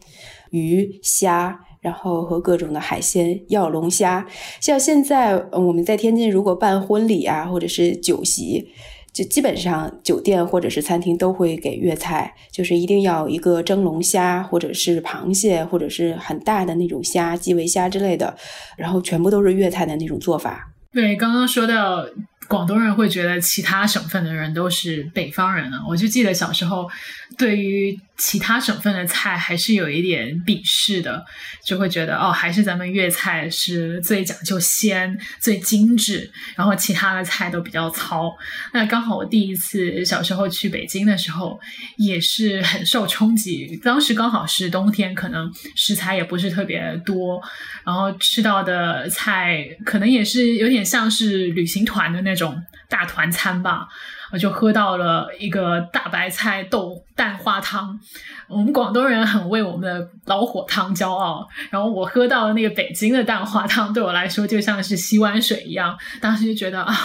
[0.52, 4.26] 鱼虾，然后和各种的海鲜，要龙虾。
[4.62, 8.70] 像现在我们在天津如果办婚礼啊，或者是酒席。
[9.14, 18.36] 就基本上酒店或者是餐厅都会给粤菜，就是一定要一个蒸龙虾，或者是螃蟹，或者是很大的那种虾，基围虾之类的，
[18.78, 20.72] 然后全部都是粤菜的那种做法。
[20.94, 22.06] 对，刚刚说到
[22.52, 26.90] 广东人会觉得其他省份的人都是北方人了，我就记得小时候
[27.38, 27.98] 对于。
[28.18, 31.26] 其他省份的菜还是有一点鄙视的，
[31.66, 38.32] 就会觉得哦，还是咱们粤菜是最讲究鲜、最精致，然后其他的菜都比较糙。
[38.74, 41.60] 那刚好我第一次小时候去北京的时候，
[41.98, 43.76] 也是很受冲击。
[43.84, 47.42] 当时刚好是冬天，可能食材也不是特别多，
[47.84, 53.88] 然后吃到的菜可能也是有点像是旅行团的那种种大团餐吧。
[54.32, 58.00] 我就喝到了一个大白菜豆蛋花汤，
[58.48, 61.48] 我们广东人很为我们的老火汤骄傲。
[61.70, 65.98] 然后我喝到了那个北京的蛋花汤，对我来说就像是洗碗水一样。
[66.20, 66.96] 当时就觉得啊。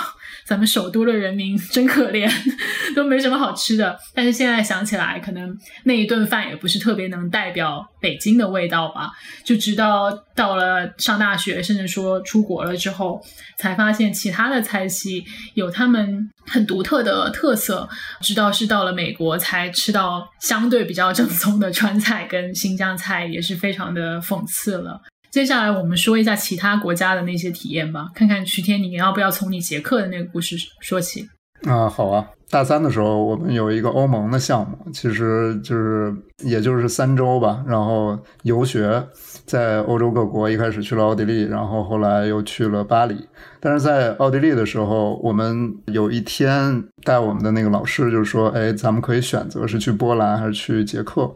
[0.46, 2.30] 咱们首都的人民真可怜，
[2.94, 3.98] 都没什么好吃的。
[4.14, 5.52] 但是现在想起来，可能
[5.84, 9.10] 那一顿饭也不是特别能代表北京的味道吧。
[9.44, 13.20] 就直到到了上大学，甚至说出国了之后，
[13.58, 17.88] 才发现其他的菜系有他们很独特的特色。
[18.20, 25.00] 直到是到了美国，才吃到相对比较正宗的川菜跟新疆菜，也是非常的讽刺了。
[25.30, 31.28] 接下来我们说一下其他国家的那些体验吧，看看徐天你要不要从你捷克的那个故事说起
[31.66, 31.88] 啊？
[31.88, 39.04] 好啊，大三的时候我们有一个欧盟的项目，其实就是也就是三周吧，然后游学
[39.44, 43.26] 在欧洲各国，一开始去了奥地利，然后后来又去了巴黎。
[43.60, 51.30] 但是在奥地利的时候，我们有一天带我们的那个老师就说：“哎，咱们可以选择是去波兰还是去捷克。”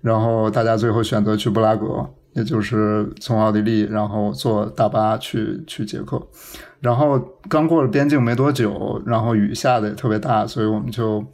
[0.00, 2.08] 然后大家最后选择去布拉格。
[2.34, 6.20] 也就是从奥地利，然后坐大巴去去捷克，
[6.80, 11.24] 然后刚过了边境没多久，然后雨下的也特别大，所以我们就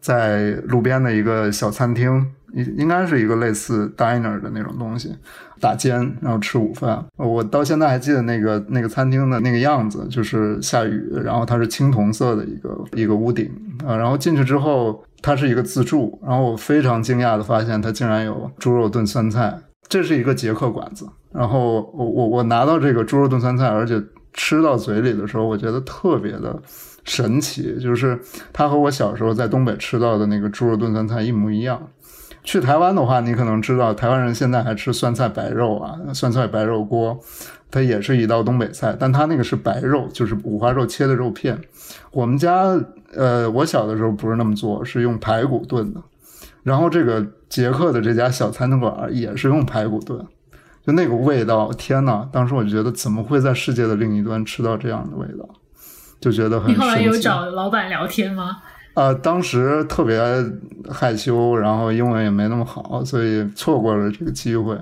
[0.00, 5.14] 在路边的一个小餐厅，应应该是一个类似 diner 的那种东西
[5.60, 7.04] 打尖，然后吃午饭。
[7.16, 13.50] 我到现在还记得那个那个餐厅的那个样子，就是下雨，然后它是青铜色的一个一个屋顶
[13.84, 19.58] 啊，然后进去之后，它是一个自助，然后我非常惊讶的发现，它竟然有猪肉炖酸菜。
[19.88, 26.60] 这是一个捷克馆子，然后我我我拿到这个猪肉炖酸菜，而且吃到嘴里的时候，我觉得特别的
[27.04, 28.18] 神奇，就是
[28.52, 31.88] 它和我小时候在东北吃到的那个猪肉炖酸菜一模一样。
[32.42, 37.18] 去台湾的话，你可能知道，台湾人现在还吃酸菜白肉啊，酸菜白肉锅，
[37.72, 41.60] 它也是一道东北菜，但它那个是白肉，就是五花肉切的肉片。
[42.12, 42.80] 我们家
[43.14, 46.00] 呃，我小的时候不是那么做，是用排骨炖的。
[46.66, 50.18] 然后这个捷克的这家小餐馆也是用排骨炖，
[50.84, 52.28] 就那个味道，天呐！
[52.32, 55.48] 当时我就觉得怎么会在世界的另一端吃到这样的味道，
[56.18, 56.68] 就觉得很。
[56.68, 58.56] 你后来有找老板聊天吗？
[58.94, 60.20] 啊，当时特别
[60.90, 64.76] 害羞，然后英文也没那么好，所以错过了这个机会。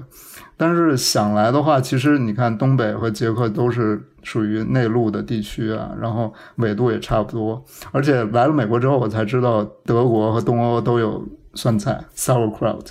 [0.57, 7.63] 但是想来的话，其实你看东北和捷克都是属于内陆的地区啊，然后纬度也差不多。
[7.93, 11.23] 而且来了美国之后，我才知道德国和东欧都有。
[11.55, 12.87] 酸菜 sauerkraut，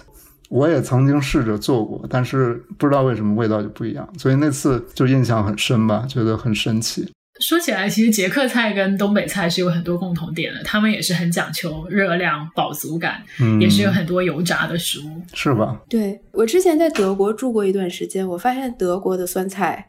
[0.50, 7.10] 我也曾经试着做过，但是不知道为什么味道就不一样，所以那次就印象很深吧，觉得很神奇。
[7.40, 13.24] 说起来，其实捷克菜跟东北菜是有很多共同点的，他们也是很讲求热量、饱足感，
[13.60, 15.82] 也是有很多油炸的食物，是吧？
[15.90, 19.88] 对我之前在德国住过一段时间，我发现德国的酸菜。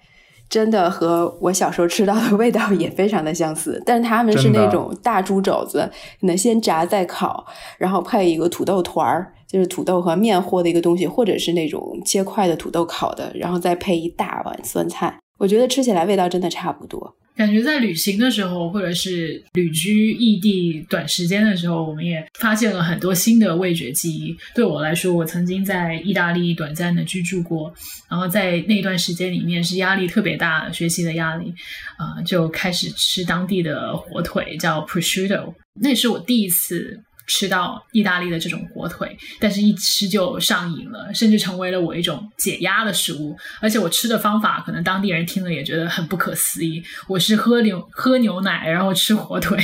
[0.54, 5.90] 真的和我小时候吃到的味道也非常的相似，但是他们是那种大猪肘子，
[6.20, 7.44] 可能先炸再烤，
[7.76, 15.18] 然后配一个土豆团儿，就是土豆和面和的一个东西，或者是那种切块的土豆烤的，然后再配一大碗酸菜。
[15.38, 17.16] 我觉得吃起来味道真的差不多。
[17.36, 24.36] 感觉在旅行的时候，或者是旅居异地短时间的时候，我们也发现了很多新的味觉记忆。
[24.54, 27.74] 对我来说，我曾经在意大利短暂的居住过，
[28.08, 31.52] 然后在那段时间里面是压力特别大，学习的压力，
[31.96, 37.00] 啊，就开始吃当地的火腿，叫 prosciutto，那是我第一次。
[37.26, 43.36] 吃到意大利的这种火腿，但是一吃就上瘾了，甚至成为了我一种解压的食物。
[43.60, 46.82] 而且我吃的方法，可能当地人听了也觉得很不可思议。
[47.08, 49.58] 我是喝牛喝牛奶，然后吃火腿，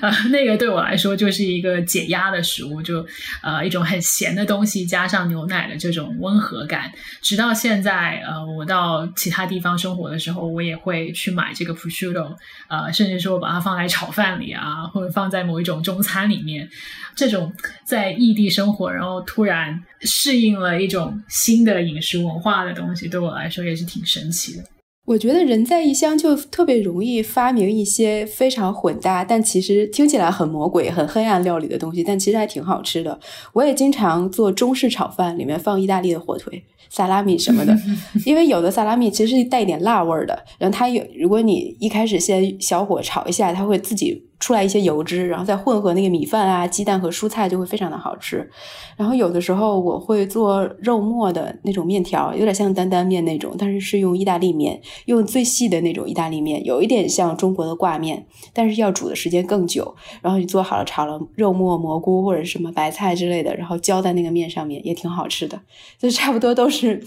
[0.00, 3.04] 呃，那个对我来说就是一个解压的食物，就
[3.42, 6.92] 呃一种很咸的东西加上牛奶的这种温和感。
[7.20, 12.36] 直到现在，呃，我到其他地方生活的时候，我也会去买这个 prosciutto，
[12.68, 16.68] 呃，甚至说我把它放在炒饭里啊，或者放在某一种中餐里面。
[17.16, 17.52] 这种
[17.84, 24.64] 在异地生活，然后突然适应了一种新的饮食文化的东西，对我来说也是挺神奇的。
[25.06, 33.18] 我觉得人在异乡就特别容易发明一些非常混搭，但其实听起来很魔鬼、很黑暗料理的东西，但其实还挺好吃的。
[33.54, 37.76] 我也经常做中式炒饭，里面放意大利的火腿、萨拉米什么的，
[38.24, 44.29] 因为有的萨拉米其实是带一点辣味儿的，然后它有，如果你一开始先小火炒一下，它会自己。
[44.40, 48.50] 出来一些油脂，然后再混合那个米饭啊、鸡蛋和蔬菜，就会非常的好吃。
[48.96, 59.94] 然后有的时候我会做肉末的那种面条，有点像担担面那种，但是是用意大利面，用最细的那种意大利面，有一点像中国的挂面，但是要煮的时间更久。
[60.22, 65.60] 然后你做好了，炒了肉末、蘑菇或者什么白菜之类的，然后浇在那个面上面，也挺好吃的。
[65.98, 67.02] 就差不多都是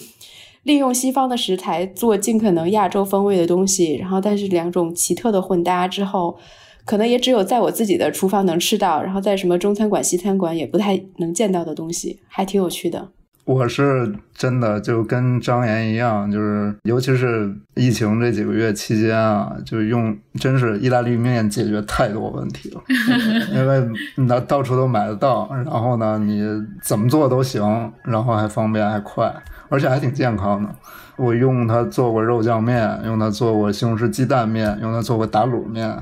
[0.61, 6.37] 利用西方的食材做尽可能亚洲风味的东西，然后但是两种奇特的混搭之后。
[6.85, 13.09] 可能也只有在我自己的厨房能吃到，然后在什么中餐馆、西餐馆也不太能见到的东西，还挺有趣的。
[13.45, 22.81] 我是真的就跟张岩一样，就是尤其是疫情这几个月期间啊，就用真是意大利面解决太多问题了，
[23.53, 26.41] 因为那到处都买得到，然后呢，你
[26.81, 29.29] 怎么做都行，然后还方便还快，
[29.67, 30.69] 而且还挺健康的。
[31.17, 35.95] 我用它做过肉酱面，用它做过西红柿鸡蛋面，用它做过打卤面，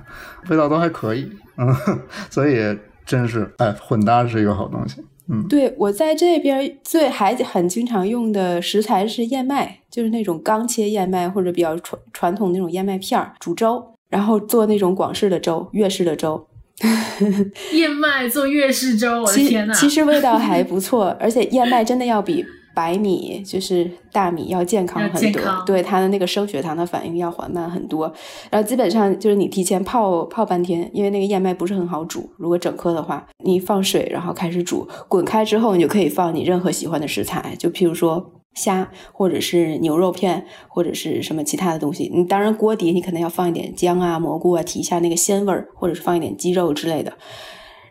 [0.50, 1.32] 味道都还可以。
[1.58, 1.68] 嗯，
[2.30, 5.04] 所以真是哎，混搭是一个好东西。
[5.30, 16.48] 嗯，对我在这边最还很经常用的食材是燕麦，就是那种刚切燕麦或者比较传传统那种燕麦片儿煮粥，然后做那种广式的粥、粤式的粥。
[17.74, 19.74] 燕麦做粤式粥，我的天呐！
[19.74, 22.44] 其实味道还不错，而且燕麦真的要比。
[22.74, 28.12] 白米就是大米，要健康很多，对它的那个升血糖的反应要缓慢很多。
[28.50, 32.30] 然后基本上就是你提前泡泡半天，因为那个燕麦不是很好煮。
[32.38, 42.10] 如果整颗的话，你放水，然后开始煮，滚开之后，你就可以放你任何喜欢的食材，就譬如说虾，或者是牛肉片，或者是什么其他的东西。
[42.14, 47.14] 你当然锅底你可能要放一点姜啊、蘑菇啊，提一下那个鲜味儿，或者是放一点鸡肉之类的。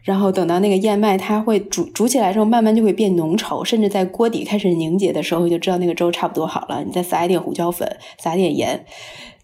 [0.02, 6.82] 然后等到那个燕麦，它会煮煮起来之后，慢慢就会变浓稠，甚至在锅底开始凝结的时候，就知道那个粥差不多好了。
[6.84, 8.84] 你再撒一点胡椒粉，撒点盐，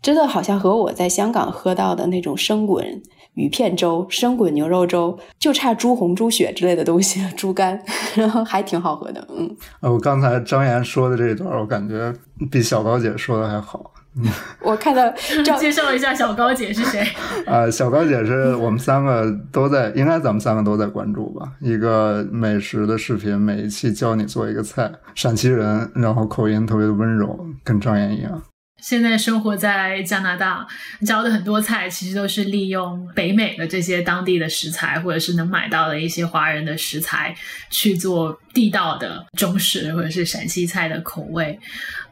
[0.00, 3.02] 真的好像和我在香港喝到的那种生滚
[3.34, 7.78] 鱼片粥、生滚牛肉粥，就差猪红、猪血之类的东西，猪肝，
[8.14, 9.28] 然后还挺好喝的。
[9.36, 12.12] 嗯，我刚才张岩说的这一段，我感觉
[12.50, 13.92] 比小高姐说的还好。
[14.62, 15.10] 我看到，
[15.58, 17.06] 介绍一下小高姐是谁？
[17.46, 21.52] 啊， 小高姐是我们三个都在，应该咱们三个都在关注吧？
[21.60, 28.42] 一个美食的视频，每一期教你做一个菜，陕西人，然后口音特别的温柔，跟张岩一样。
[28.82, 30.66] 现在生活在加拿大，
[31.04, 37.34] 教的很多菜其实都是利用北美的这些当地的食材，或者是能买到的一些华人的食材
[37.70, 41.58] 去做地道的中式或者是陕西菜的口味。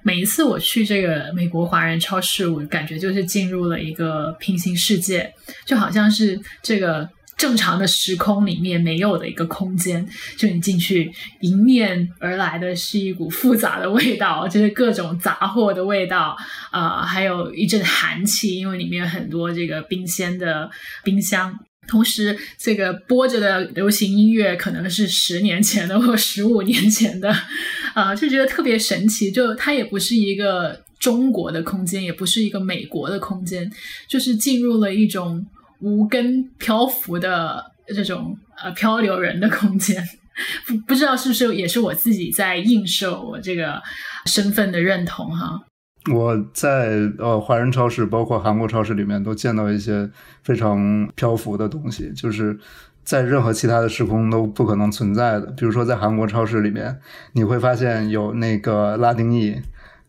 [0.04, 5.34] 每一次我去这个美国华人超市，我感觉就是进入了一个平行世界，
[5.66, 7.08] 就好像是这个。
[7.36, 16.36] 正常的时空里面没有的一个空间，就你进去迎面而来的是一股复杂的味道，就是各种杂货的味道，
[16.70, 20.70] 啊，还有一阵寒气，因为里面有很多这个冰鲜的
[21.02, 21.52] 冰箱，
[21.86, 27.34] 同时这个播着的流行音乐可能是十年前的或十五年前的，
[27.94, 33.70] 啊，就觉得特别神奇，就它也不是一个中国的空间，也不是一个美国的空间，
[34.08, 35.44] 就是进入了一种。
[35.80, 40.02] 无根漂浮的这种呃漂流人的空间，
[40.66, 43.82] 不不知道是不是也是我自己在映射我这个
[44.24, 45.60] 身份的认同哈。
[46.12, 50.10] 我在呃华人超市，包括韩国超市里面，都见到一些
[50.42, 52.58] 非常漂浮的东西，就是
[53.02, 55.46] 在任何其他的时空都不可能存在的。
[55.56, 56.98] 比如说在韩国超市里面，
[57.32, 59.56] 你会发现有那个拉丁裔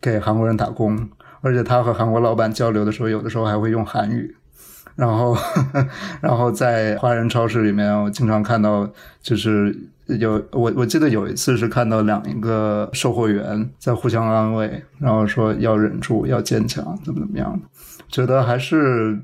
[0.02, 1.10] 给韩国人打工，
[1.42, 4.36] 而且他和韩国老板交流的时候，有的时候还会用韩语。
[4.96, 5.36] 然后，
[6.22, 8.90] 然后在华人超市里面，我经常看到，
[9.22, 17.60] 就是有我我记得有一次是看到两一个售货员在互相安慰，然后说要忍住，要坚强，怎么怎么样，
[18.10, 19.20] 觉得还是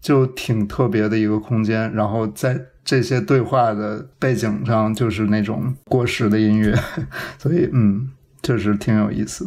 [0.00, 1.92] 就挺特别的一个空间。
[1.92, 6.74] 然后在这些对话的背景上，就是那种过时的音乐，
[7.38, 8.10] 所以嗯，
[8.42, 9.46] 确实挺有意思。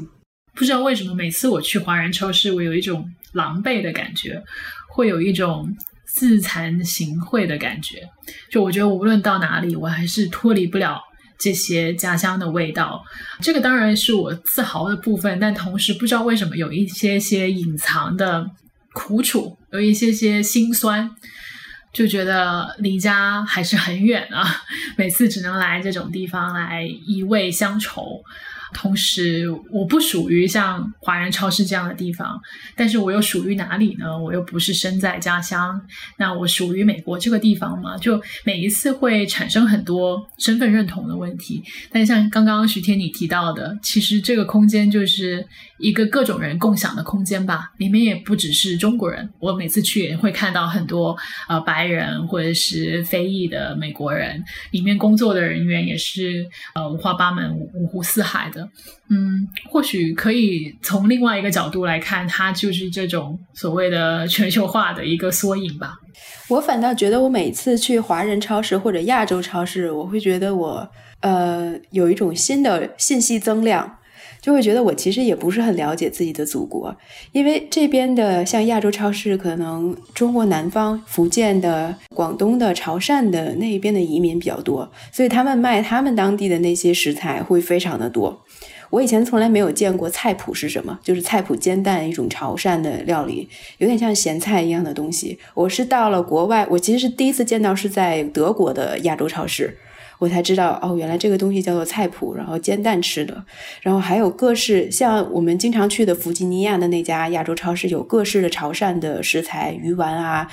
[0.53, 4.41] 不知道为什么，每次我去华人超市，我有一种狼狈的感觉。
[4.87, 5.75] 会有一种
[6.07, 8.07] 自惭形秽的感觉，
[8.49, 11.01] 就我觉得无论到哪里，我还是脱离不了
[11.37, 13.03] 这些家乡的味道。
[13.41, 18.49] 这个当然是我自豪的部分，但同时不知道为什么有一些些隐藏的
[18.93, 21.09] 苦楚，有一些些心酸，
[21.91, 24.63] 就觉得离家还是很远啊。
[24.95, 28.23] 每次只能来这种地方来一味乡愁。
[28.75, 32.37] 同时，我不属于像华人超市这样的地方，
[32.75, 34.19] 但是我又属于哪里呢？
[34.19, 35.81] 我又不是身在家乡，
[36.17, 37.97] 那我属于美国这个地方吗？
[37.97, 41.63] 就每一次会产生很多身份认同的问题。
[41.89, 45.47] 但像刚刚徐天你提到的，其实这个空间就是
[45.77, 49.27] 一个各种人共享的空间吧，里面也不只是中国人。
[49.39, 51.15] 我每次去也会看到很多
[51.47, 58.64] 呃白人或者是非裔的美国人，里面工作的人员也是呃五花八门、五湖四海的。
[59.09, 65.95] 嗯，或许可以从另外一个角度来看，它就是这种所谓的全球化的一个缩影吧。
[66.47, 70.89] 我反倒觉得，我每次去华人超市或者亚洲超市，我会觉得我
[71.21, 73.97] 呃有一种新的信息增量，
[74.41, 76.95] 就会觉得我其实也不是很了解自己的祖国，
[77.31, 88.44] 因为这边的像亚洲超市，可能中国南方、福建的、广东的、潮汕的那一边的移民比较多，所以他们卖他们当地的那些食材会非常的多。
[88.95, 95.37] 我以前从来没有见过菜脯是什么，就是菜脯煎蛋，一种潮汕的料理，有点像咸菜一样的东西。
[95.53, 99.77] 我是到了国外，我其实是第一次见到，是在德国的亚洲超市，
[100.17, 103.43] 我才知道哦，原来这个东西叫做菜脯，然后煎蛋吃的。
[103.81, 110.49] 然后还有各式像我们经常去的弗吉尼亚的那家亚洲超市，有各式的潮汕的食材，鱼丸啊。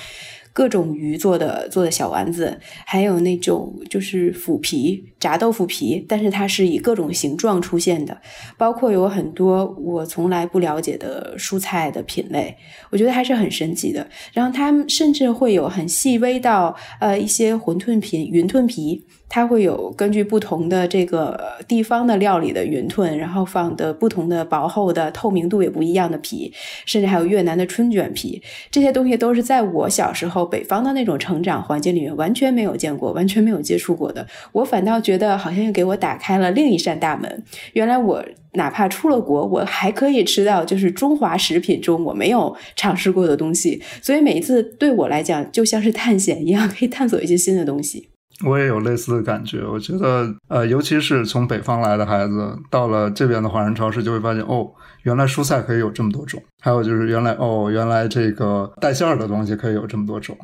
[0.53, 8.21] 各种鱼做的做的小丸子，还有那种就是腐皮炸豆腐皮，但是它是以各种形状出现的，
[8.59, 12.57] 包括有很多我从来不了解的蔬菜的品类，
[12.91, 14.07] 我觉得还是很神奇的。
[14.33, 19.05] 然后他们甚至会有很细微到呃一些馄饨皮、云吞皮。
[19.35, 26.53] 它会有根据不同的这个地方的料理的云吞，然后放的不同的薄厚的、透明度也不一样的皮，
[26.85, 34.27] 甚至还有越南的春卷皮，这些东西都是在我小时候北方的那种成长环境里面完全没有见过、完全没有接触过的。
[34.53, 37.43] 我反倒觉得好像又给我打开了另一扇大门。
[37.73, 38.23] 原来我
[38.53, 43.83] 哪怕出了国，我还可以吃到就是中华食品中我没有尝试过的东西。
[44.03, 48.12] 所以每一次对我来讲，就像是探险一样，可以探索一些新的东西。
[48.45, 54.71] 我也有类似的感觉，我觉得，呃，尤其是从北方来的孩子，到了这边的华人超市，就会发现，哦，
[55.03, 60.37] 原来蔬菜可以有这么多种，还有就是原来，哦，原来这个带馅儿的东西可以有这么多种，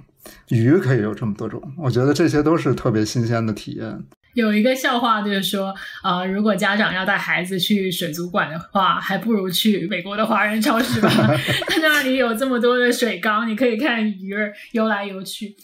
[0.49, 3.99] 鱼可以有这么多种，我觉得这些都是特别新鲜的体验。
[4.34, 5.74] 有一个笑话就是说，
[6.05, 11.09] 呃，如果家长要带孩子去水族馆的话，还不如去美国的华人超市吧，
[11.82, 15.57] 那里有这么多的水缸，你可以看鱼儿游来游去。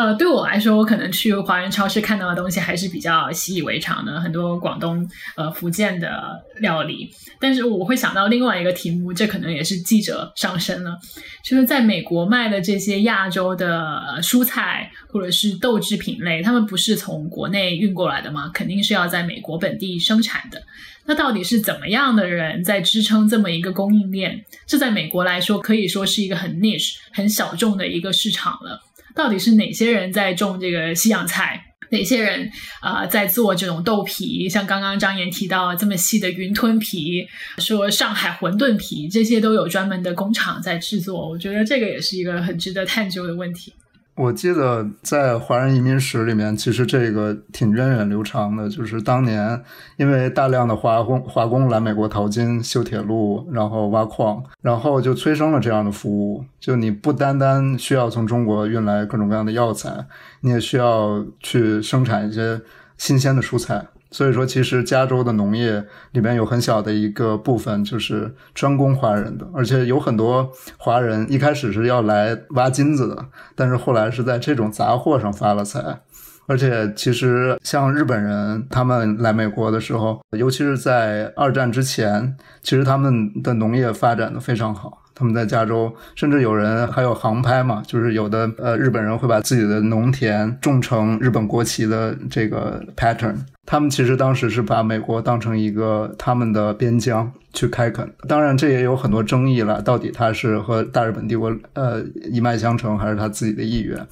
[0.00, 7.10] 呃，对我来说，我可能去华人超市看到的东西还是比较习以为常的，很多广东、呃福建的料理。
[7.38, 10.96] 但是我会想到另外一个题目，这可能也是记者上身了，
[11.44, 18.50] 就是在美国卖的这些亚洲的蔬菜或者是豆制品类，他们不是从国内运过来的吗？
[18.54, 20.62] 肯定是要在美国本地生产的。
[21.04, 24.42] 那到底是怎么样的人在支撑这么一个供应链？
[24.66, 28.80] 这在美国来说可以说是一个很 niche、很小众的一个市场了。
[29.14, 31.66] 到底是哪些人在种这个西洋菜？
[31.92, 32.48] 哪些人
[32.80, 34.48] 啊在做这种豆皮？
[34.48, 37.26] 像刚刚张岩提到这么细的云吞皮，
[37.58, 41.28] 说上海馄饨皮，这些都有专门的工厂在制作。
[41.28, 43.74] 我觉得这个也是一个很值得探究的问题。
[44.20, 48.68] 我记得在华人移民史里面，其实这个挺源远流长的。
[48.68, 49.58] 就是当年
[49.96, 56.44] 因为大量的华工华工来美国淘金、修铁路，然后挖矿，然后就催生了这样的服务。
[56.60, 60.04] 就你不单单需要从中国运来各种各样的药材，
[60.42, 62.60] 你也需要去生产一些
[62.98, 63.86] 新鲜的蔬菜。
[64.10, 76.00] 所以说，其实加州的农业里面有很小的一个部分就是专攻华人的，而且有很多华人一开始是要来挖金子的，但是后来是在这种杂货上发了财。
[76.46, 85.00] 而且，其实像日本人他们来美国的时候，尤其是在二战之前，其实他们的农业发展的非常好。
[85.14, 93.36] 他们在加州，甚至有人还有航拍嘛，就是有的呃日本人会把自己的农田种成日本国旗的这个 pattern。
[93.70, 102.02] 他们其实当时是把美国当成一个他们的边疆去开垦，当然这也有很多争议了，到底他是和大日本帝国呃
[102.32, 104.04] 一脉相承，还是他自己的意愿？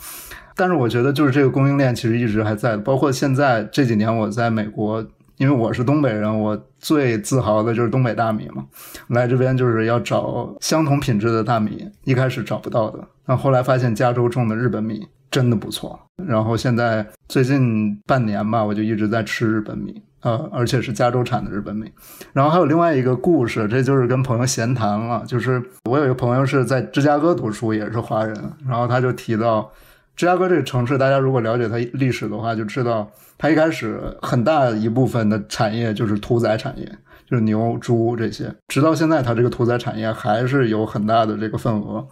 [0.54, 5.04] 但是我觉得就是这个供应链其实一直还在的，包括现在这几年我在美国，
[5.38, 8.64] 因为我是东北人，我最自豪的就是东北大米嘛，
[9.08, 15.08] 来这边就是要找相同品质的大米，一开始找不到的，但后来发现加州种的日本米。
[15.38, 21.88] 真的不错，然后现在最近半年吧，我就一直在吃日本米，呃，而且是加州产的日本米。
[22.32, 28.36] 然后还有另外一个故事，这就是跟朋友闲谈了，就是我有一个朋友是在芝加哥读书，也是华人，
[28.66, 29.70] 然后他就提到
[30.16, 33.08] 芝加哥这个城市，大家如果了解它历史的话，就知道
[33.38, 36.84] 它一开始很大一部分的产业就是屠宰产业，
[37.30, 42.04] 就是牛、猪这些，直到现在，它这个屠宰产业还是有很大的这个份额。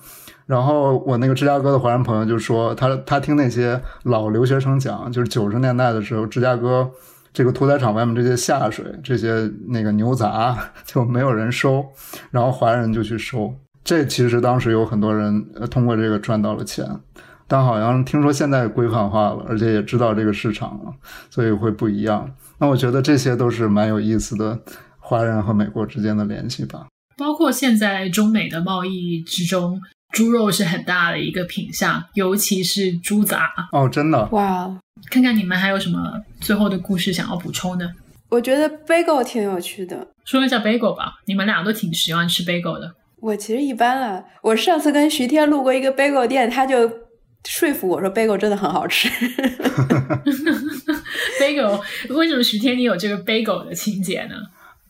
[0.47, 6.89] 然后我那个芝加哥的华人朋友就说，他他听那些老留学生讲，就是九十年代的时候，芝加哥
[7.33, 11.85] 这个屠宰场外面这些下水、这些那个牛杂就没有人收，
[12.31, 13.53] 然后华人就去收。
[13.83, 16.89] 这其实当时有很多人通过这个赚到了钱，
[17.49, 20.93] 但好像听说现在规范化了，而且也知道这个市场了，
[21.29, 22.31] 所以会不一样。
[22.59, 24.59] 那我觉得这些都是蛮有意思的，
[24.99, 26.87] 华人和美国之间的联系吧。
[27.17, 29.81] 包括现在中美的贸易之中。
[30.13, 34.79] 猪肉是很大的一个品相，尤其是猪杂哦，真的哇！
[35.11, 35.99] 看看你们还有什么
[36.41, 37.93] 最后的故事想要补充的？
[38.29, 41.15] 我觉得 bagel 挺有趣的，说一下 bagel 吧。
[41.27, 42.93] 你们俩都挺喜欢吃 bagel 的。
[43.21, 44.25] 我其实一般啊。
[44.43, 46.91] 我上次跟徐天路过一个 bagel 店，他就
[47.47, 49.09] 说服我说 bagel 真的很好吃。
[51.41, 54.35] bagel 为什么徐天你有这个 bagel 的情节呢？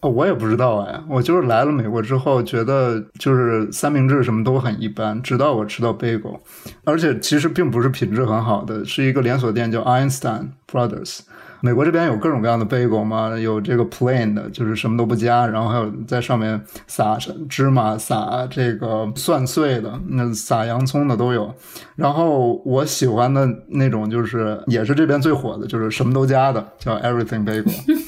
[0.00, 6.38] 哦，我也不知道哎，我就是来了美国之后，觉得就是三明治什么都很一般，直到我吃到 bagel，
[6.84, 11.20] 而且其实并不是品质很好的，是一个连锁店叫 Einstein Brothers。
[11.62, 17.18] 美国这边有各种各样的 bagel 嘛，有这个 plain 的，就是什么都不加，然后还有在上面撒
[17.48, 21.52] 芝麻、撒这个蒜碎的，那撒洋葱的都有。
[21.96, 28.05] 然后我喜欢的那种就是也是这边最火的，就是什么都加的，叫 Everything Bagel。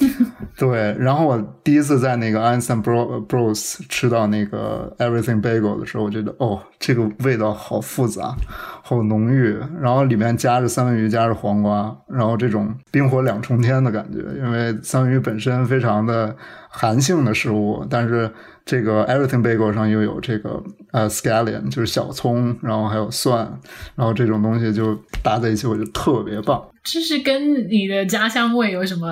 [0.59, 8.35] 对，然后我第一次在那个 Einstein Bros 吃到那个 Everything Bagel 的时候，我觉得哦，这个味道好复杂。
[8.83, 14.19] 好浓郁，然后里面夹着三文鱼，夹着黄瓜，然后这种冰火两重天的感觉。
[14.37, 16.35] 因为三文鱼本身非常的
[16.69, 18.29] 寒性的食物，但是
[18.65, 23.47] 这个 Everything Bagel 上又有这个呃 scallion，就是小葱，然后还有蒜，
[23.95, 24.93] 然后这种东西就
[25.23, 26.61] 搭在一起，我觉得特别棒。
[26.83, 29.07] 这是跟你的家乡味有什么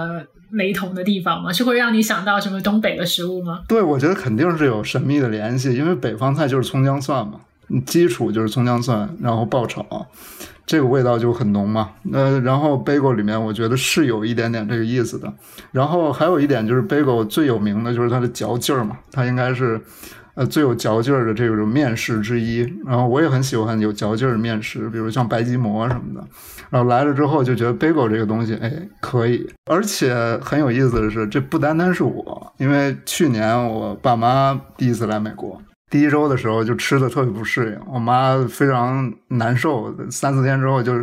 [0.51, 1.51] 雷同的地方吗？
[1.51, 3.61] 是会让你想到什么东北的食物吗？
[3.67, 7.41] 对，我觉得肯定是有神秘的联系，因为北方菜就是葱姜蒜嘛。
[7.85, 9.85] 基础就是葱姜蒜，然后爆炒，
[10.65, 11.89] 这个味道就很浓嘛。
[12.13, 15.33] 呃，然后 bagel 里面我觉得是有一点点这个意思的。
[15.73, 19.81] 然后还有一点就是 bagel 最有名的就是它的嚼劲儿嘛，它应该是
[20.37, 22.59] 呃最有嚼劲儿的这种面食之一。
[22.85, 26.25] 然后我也很喜欢有嚼劲儿的面食，比如像白吉馍什么的。
[26.69, 28.71] 然后来了之后就觉得 bagel 这个东西哎
[29.01, 35.61] 可以，而且很有意思的是，这不单单是我，因为去年我爸妈第一次来美国。
[35.89, 40.93] 第一周的时候就吃的特别不适应，我妈非常难受，三四天之后就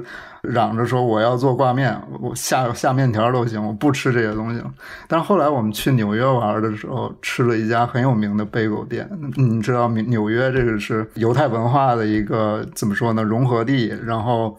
[0.43, 4.71] 嚷着说我要做挂面，我下下面条都行，我不吃这些东西了。
[5.09, 14.55] 但是后来我们去纽约玩的时候，吃了一家很有名的贝狗店，你知道纽约这个是犹太文化的一个怎么说呢融合地，然后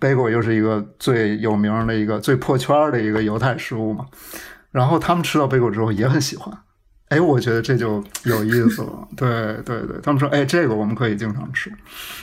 [0.00, 4.06] 贝狗又是一个最有名的一个最破圈的一个犹太食物嘛，
[4.70, 6.50] 然后他们吃到贝狗之后也很喜欢。
[7.08, 9.08] 哎，我觉得这就有意思了。
[9.16, 9.28] 对
[9.64, 11.70] 对对，他们说，哎，这个我们可以经常吃。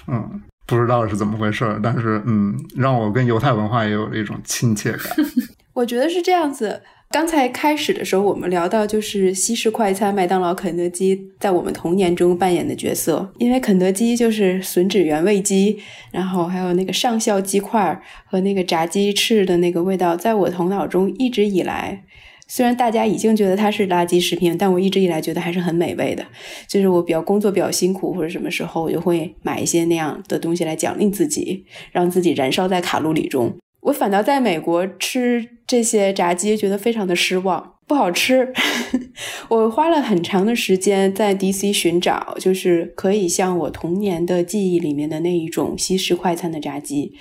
[0.07, 5.15] 嗯，不知道是怎么回事，但是嗯，让我跟犹太文化也有了一种亲切感。
[5.73, 6.81] 我觉得是这样子。
[7.09, 13.31] 刚才开始的时候，我们聊到就是西式快餐，麦当劳、肯德基在我们童年中扮演的角色。
[13.37, 15.79] 因为肯德基就是吮指原味鸡，
[16.11, 22.03] 然后还有那个上校鸡块和那个炸鸡翅的那个味道，在我头脑中一直以来。
[22.47, 26.23] 虽然大家已经觉得它是垃圾食品，但我一直以来觉得还是很美味的。
[26.67, 33.55] 就是我比较工作比较辛苦或者什么时候，我就会买一些那样的东西来奖励自己，让自己燃烧在卡路里中。
[33.81, 38.53] 我反倒在美国吃这些炸鸡，觉得非常的失望，不好吃。
[39.49, 47.13] 我花了很长的时间在 DC 寻找，就是可以像我童年的记忆里面的那一种西式快餐的炸鸡。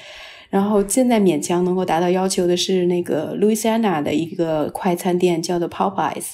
[0.53, 6.32] 然后现在勉强能够达到要求的是那个 Louisiana 的一个快餐店，叫做 Popeyes。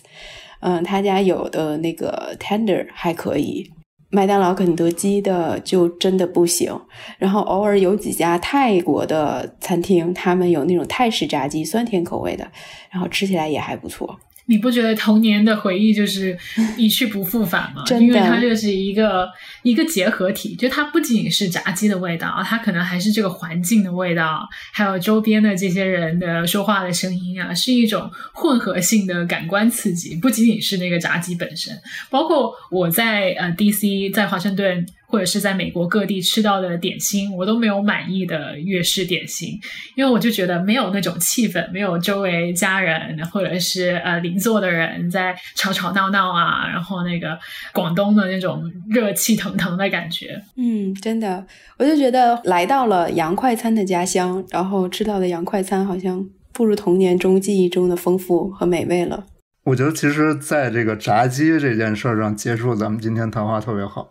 [0.59, 3.71] 嗯，他家有的那个 tender 还可以。
[4.11, 6.77] 麦当劳、肯德基的就真的不行。
[7.19, 12.51] 然后偶尔有几家泰国的餐厅，他们有那种泰式炸鸡，酸甜口味的，
[12.91, 14.19] 然后吃起来也还不错。
[14.49, 16.37] 你不觉得童年的回忆就是
[16.77, 17.85] 一去不复返吗？
[18.01, 19.29] 因为它就是一个
[19.63, 31.79] 一个结合体，就它不仅是炸鸡的味道，它可能还是这个环境的味道，还有周边的这些人的说话的声音啊，是一种混合性的感官刺激，不仅仅是那个炸鸡本身。
[32.09, 34.87] 包括我在呃 DC，在华盛顿。
[35.09, 39.59] 或者是在美国各地吃到的点心，我都没有满意的粤式点心，
[39.97, 47.39] 因为我就觉得没有那种气氛，没有周围家人或者是呃邻座的人在吵吵闹闹啊，然后那个
[47.73, 50.41] 广东的那种热气腾腾的感觉。
[50.57, 51.47] 嗯，真的，
[51.79, 59.25] 我就觉得来到了洋快餐的家乡，然后吃到的洋快餐好像不如童年中记忆中的丰富和美味了。
[59.69, 64.09] 我觉得其实在这个炸鸡这件事上结束咱们今天谈话特别好，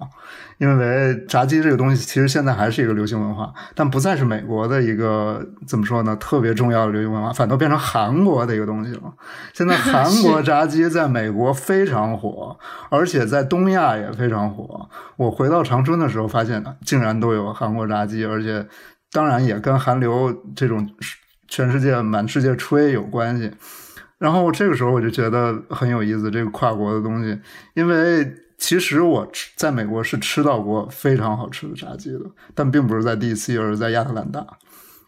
[0.60, 9.01] 因为炸鸡这个东西其实现在还是一个流行文化，但不再是美国的一个怎么说呢特别重要的流行文化，反倒变成韩国的一个东西了。
[9.53, 12.55] 现在 韩国炸鸡在美国非常火，
[12.91, 14.88] 而且在东亚也非常火。
[15.16, 18.68] 我回到长春的时候发现，竟然都有韩国炸鸡，而且
[19.12, 20.88] 当然也跟韩流这种
[21.47, 23.51] 全世界满世界吹有关系。
[24.20, 27.39] 然后这个时候我就觉得很有意思，这个跨国的东西，
[27.76, 32.22] 因为其实我吃在美国是吃到过非常好吃的炸鸡的，
[32.55, 34.43] 但并不是在 D.C.，而是在亚特兰大。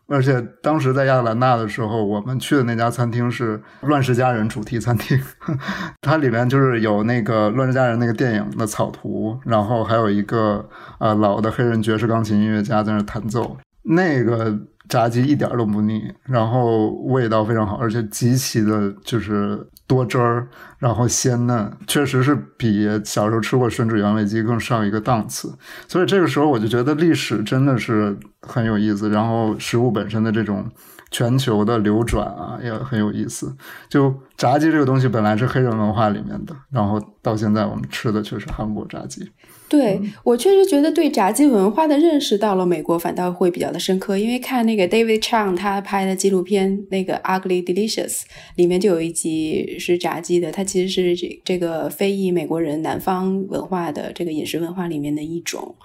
[0.07, 5.19] 而且当时在亚特兰大的时候，我们去的那家餐厅是《乱世佳人》主题餐厅，
[6.01, 14.55] 它里面就是有那个《乱世佳人》那个电影的草图，然后还有一个呃老的黑人爵士钢琴音乐家在那弹奏，那个。
[14.89, 20.47] 炸鸡一点都不腻，然后味道非常好，而且极其的就是多汁儿，
[20.79, 25.53] 然后鲜嫩，确实是比小时候吃过吮指原味鸡更上一个档次。
[25.87, 30.65] 所以这个时候我就觉得历史真的是很有意思，然后食物本身的这种
[31.11, 33.55] 全球的流转啊也很有意思。
[33.87, 39.31] 就炸鸡这个东西本来是黑人文化里面的，然后到现在我们吃的却是韩国炸鸡。
[39.69, 48.23] 对我确实觉得对炸鸡文化的认识到了美国反倒会比较的深刻，因为看那个 David Chang 他拍的纪录片那个 Ugly Delicious
[48.55, 55.75] 里面就有一集是炸鸡的，它其实是这这个非裔美国人南方文化的这个饮食文化里面的一种。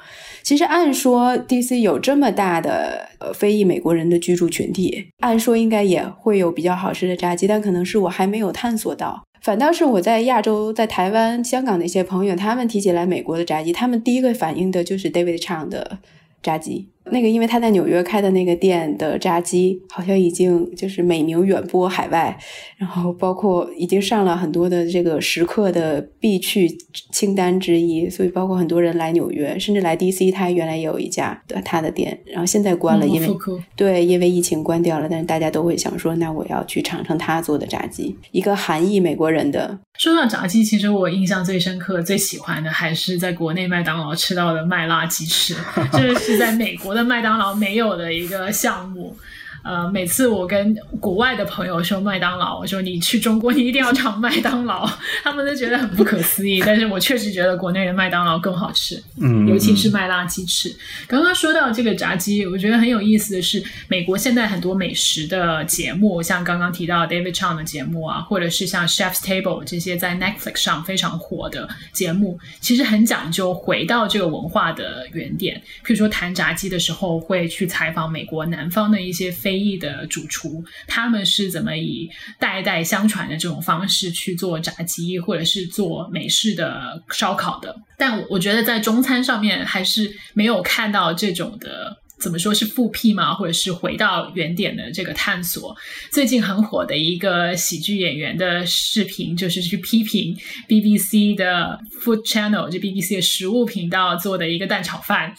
[0.43, 9.23] 其实按说 DC 有这么大的呃非裔美国人的居住群体，按说应该也会有比较好吃的炸鸡，但可能是我还没有探索到。
[9.45, 15.99] 反倒是我在亚洲，在台湾、香港的一些朋友，他们提起来美国的炸鸡，他们第一个反应的就是 David Chang 的
[16.43, 16.89] 炸鸡。
[17.11, 22.37] 那个，因为他在纽约开的那个店的炸鸡，好像已经就是美名远播海外，
[22.79, 26.69] 然后包括已经上了很多的这个食客的必去
[27.13, 33.29] 清单之一，所以包括很多人来纽约，甚至来 DC，他原来也有一家的他的店，然后现在关了，因为
[33.77, 39.79] 对，因为疫情关掉了，但是大家都会想说，那我要去尝尝他做的炸鸡，一个韩裔美国人的。
[39.99, 45.55] 说到炸鸡，其实我印象最深刻、最喜欢的还是在国内麦当劳吃到的麦辣鸡翅，
[45.93, 49.17] 这 是在美国的麦当劳没有的一个项目。
[49.65, 54.87] 呃，每次我跟国外的朋友说麦当劳，我说你去中国你一定要尝麦当劳，
[55.25, 56.63] 他们都觉得很不可思议。
[56.65, 60.71] 但是我确实觉得国内的麦当劳更好吃，嗯，尤其是麦辣鸡翅。
[61.07, 75.57] 刚刚说到这个炸鸡，我觉得很有意思的是，美国现在很多美食的节目，像刚刚提到 David Chang 的节目啊，或者是像 Chef's Table 这些在 Netflix 上非常火的节目，其实很讲究回到这个文化的原点。
[75.83, 87.77] 譬如说谈炸鸡的时候，会去采访美国南方的一些非非裔的主厨，他们是怎么以代代相传的这种方式去做炸鸡，或者是做美式的烧烤的？
[87.97, 95.77] 但我觉得在中餐上面还是没有看到这种的，怎么说是复辟嘛，或者是回到原点的这个探索。
[96.11, 100.37] 最近很火的一个喜剧演员的视频，就是去批评
[100.69, 105.33] BBC 的 Food Channel，就 BBC 的食物频道做的一个蛋炒饭。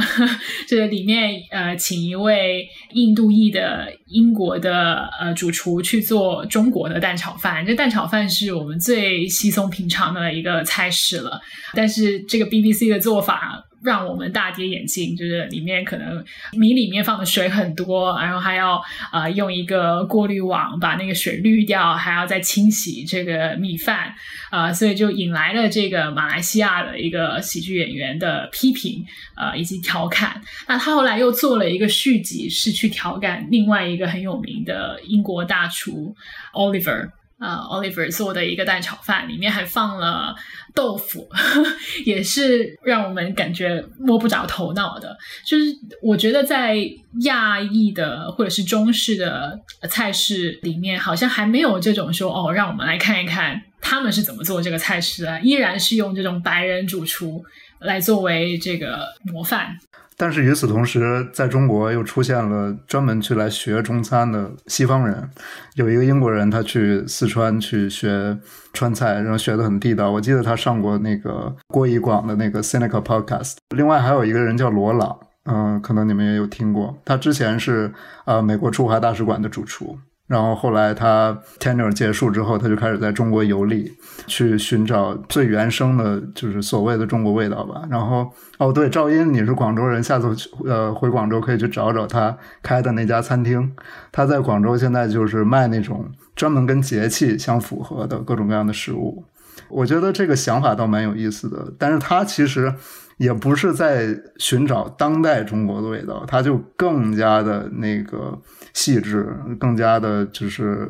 [0.68, 7.64] 这里面呃，请一位印度裔的英国的呃主厨去做中国的蛋炒饭。
[7.66, 11.40] 这蛋炒饭是我们最稀松平常的一个菜式了，
[11.74, 13.64] 但是这个 BBC 的做法。
[13.82, 24.12] 让我们大跌眼镜，就是里面可能米里面放的水很多，然后还要呃用一个过滤网把那个水滤掉，还要再清洗这个米饭，
[24.50, 29.04] 啊，所以就引来了这个马来西亚的一个喜剧演员的批评，
[29.36, 30.40] 呃以及调侃。
[30.66, 36.14] 那他后来又做了一个续集，是去调侃另外一个很有名的英国大厨
[36.52, 37.10] Oliver。
[37.40, 40.34] 呃，Oliver 做的一个蛋炒饭，里面还放了
[40.74, 41.28] 豆腐，
[42.04, 45.16] 也是让我们感觉摸不着头脑的。
[45.46, 45.66] 就是
[46.02, 46.76] 我觉得在
[47.22, 57.44] 亚裔的或者是中式的菜式里面，好像还没有这种说哦，让我们来看一看他们是怎么做这个菜式的，依然是用这种白人主厨
[57.78, 59.78] 来作为这个模范。
[60.20, 65.30] 但是与此同时，在中国又出现了专门去来学中餐的西方人。
[65.76, 68.36] 有一个英国人，他去四川去学
[68.72, 70.10] 川菜，然后学的很地道。
[70.10, 73.58] 我记得他上过那个郭一广的那个 Cynical Podcast。
[73.76, 77.00] 另外还有一个人叫罗朗，嗯，可能你们也有听过。
[77.04, 77.92] 他之前是
[78.24, 79.96] 呃美国驻华大使馆的主厨。
[80.28, 83.90] 然后后来他 tenure 结束之后，他就开始在中国游历，
[84.26, 87.82] 去寻找最原生的，就是所谓的中国味道吧。
[87.90, 90.28] 然后哦，对，赵英，你是广州人，下次
[90.66, 93.74] 呃回广州可以去找找他开的那家餐厅。
[94.12, 96.06] 他在广州现在就是卖那种
[96.36, 99.24] 专门跟节气相符合的各种各样的食物。
[99.68, 102.74] 我觉得这个想法倒蛮有意思的，但是他其实。
[103.18, 108.38] 也不是在寻找当代中国的味道，他就更加的那个
[108.78, 110.88] 细致，更加的就是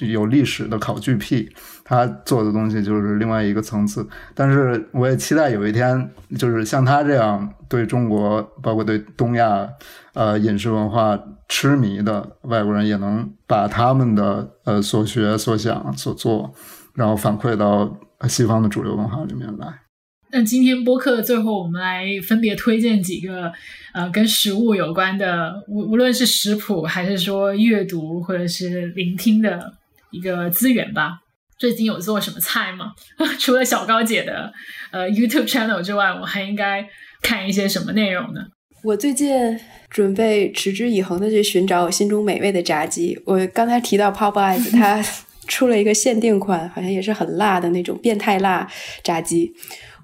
[0.00, 1.48] 有历史的考据癖，
[1.82, 4.06] 他做的东西就是另外一个层次。
[4.34, 9.66] 但是我也期待有一天，就是像他这样对中国，包括对东亚
[10.12, 16.52] 呃饮食文化痴迷的外国人，也能把他们的呃所学所想所做，
[16.94, 17.90] 然后反馈到
[18.28, 19.87] 西方的主流文化里面来。
[20.30, 23.50] 那今天播客的最后，我们来分别推荐几个
[23.94, 29.72] 呃跟食物有关的，无无论是食谱还是说阅读或者是聆听的
[30.10, 31.20] 一个资源吧。
[31.58, 32.92] 最近有做什么菜吗？
[33.40, 34.52] 除了小高姐的
[34.90, 36.86] 呃 YouTube channel 之外，我还应该
[37.22, 38.42] 看一些什么内容呢？
[38.84, 39.58] 我最近
[39.90, 43.18] 准备持之以恒的去寻找我心中美味的炸鸡。
[43.24, 45.02] 我刚才提到 Popeyes，它
[45.48, 48.70] 出了一个限定款，好像也是很辣的那种变态辣
[49.02, 49.52] 炸鸡。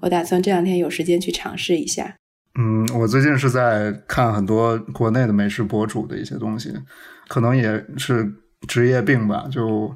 [0.01, 2.15] 我打算这两天有时间去尝试一下。
[2.59, 6.73] 嗯，我最近是在看很多国内的美食博主的一些东西，
[7.27, 8.31] 可能也是
[8.67, 9.45] 职业病吧。
[9.51, 9.93] 就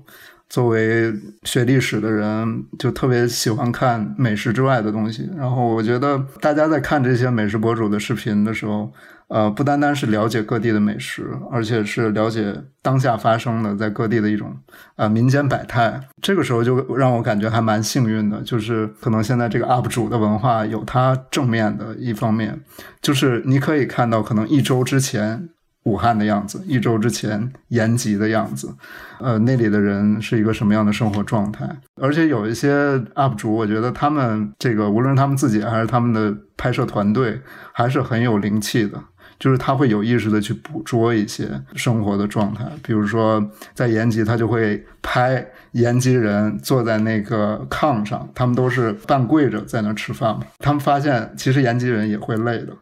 [0.49, 5.29] 作为学历史的人，就特别喜欢看美食之外的东西。
[5.37, 8.91] 然后我觉得大家在看这些美食博主的视频的时候。
[9.29, 14.57] 呃，不单单是了解各地的美食，而且是了解当下发生的在各地的一种
[14.95, 16.01] 呃民间百态。
[16.19, 22.59] 这个时候就让我感觉还蛮幸运的，就是可能现在这个 UP 主的文化有它正面的一方面，
[23.01, 25.47] 就是你可以看到可能一周之前
[25.83, 28.73] 武汉的样子，一周之前延吉的样子，
[29.19, 31.69] 呃，那里的人是一个什么样的生活状态。
[32.01, 37.39] 而且有一些 UP 主，我觉得他们这个无论他们自己还是他们的拍摄团队，
[37.71, 38.99] 还是很有灵气的。
[39.39, 43.41] 就是他会有意识的去捕捉一些生活的状态，比如说
[43.73, 50.41] 在延吉，他就会拍延吉人坐在那个炕上，他们都是半跪着在那吃饭嘛。
[50.59, 52.73] 他们发现其实延吉人也会累的。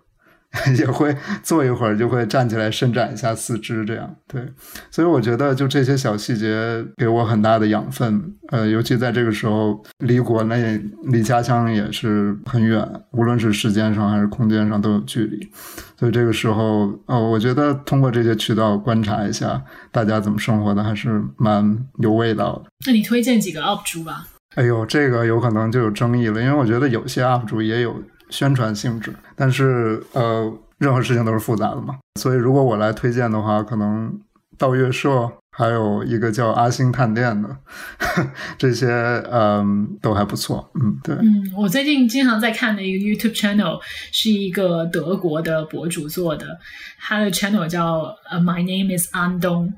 [0.79, 4.41] 也会坐一会儿，就会站起来伸展一下四肢，这样对。
[4.89, 8.33] 所以我觉得，就这些小细节给我很大的养分。
[8.49, 12.81] 呃，尤其在这个时候，离国内、离家乡也是很远，
[13.11, 15.37] 无论是时间上还是空间上都有距离。
[15.99, 22.71] 所以这个时候，呃，我觉得通过这些渠道观察一下大家怎么生活的，还是蛮有味道的。
[22.85, 24.25] 那你推荐几个 UP 主吧？
[24.55, 28.01] 哎呦，这个有可能就有争议了，因为我觉得有些 UP 主也有。
[28.29, 31.95] 宣传性质，但是呃，任何事情都是复杂的嘛。
[32.19, 34.19] 所以如果我来推荐的话，可能
[34.57, 37.55] 道月社还有一个叫阿星探店的，
[38.57, 38.87] 这些
[39.31, 40.69] 嗯都还不错。
[40.73, 41.15] 嗯，对。
[41.15, 43.79] 嗯，我最近经常在看的一个 YouTube channel
[44.11, 46.59] 是一个德国的博主做的，
[46.99, 49.73] 他的 channel 叫呃 My Name is An Dong。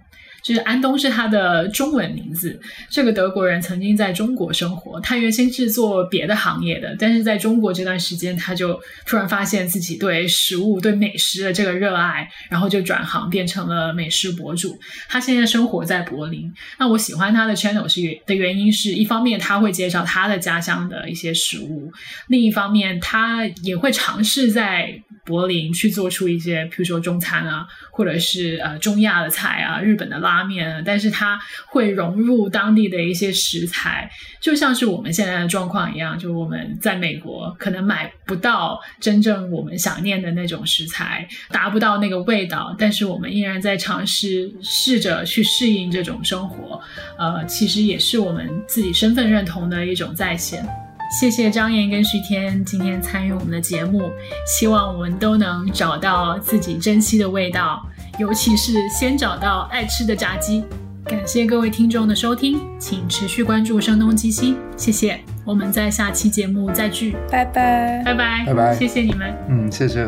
[0.50, 2.60] 就是安东是他的中文名字。
[2.90, 14.76] 这个德国人曾经在中国生活，他原先是做别的行业的，但是在中国这段时间，他就突然发现自己对食物、对美食的这个热爱，然后就转行变成了美食博主。
[15.08, 16.52] 他现在生活在柏林。
[16.80, 21.92] 那我喜欢他的 channel 是的原因是一方面他会介绍他的家乡的一些食物，
[22.28, 25.00] 另一方面他也会尝试在
[25.30, 30.30] 柏林去做出一些，比如说中餐啊，或者是呃中亚的菜啊，日本的拉。
[30.30, 34.08] 拉面，但是它会融入当地的一些食材，
[34.40, 46.80] 就像是我们现在的状况一样，就我们在美国可能买不到真正我们想念的那种食材，达不到那个味道，但是我们依然在尝试试着去适应这种生活，
[47.18, 50.64] 呃，其实也是我们自己身份认同的一种再现。
[51.10, 54.12] 谢谢张岩跟徐天今天参与我们的节目，
[54.46, 57.84] 希望我们都能找到自己珍惜的味道。
[58.20, 60.64] 尤其是先找到爱吃的炸鸡。
[61.06, 65.20] 感谢各位听众的收听，请持续关注声东击西，谢谢。
[65.44, 69.34] 我们在下期节目再聚，拜拜，拜拜，拜拜谢谢你们。
[69.50, 70.08] 嗯，谢谢。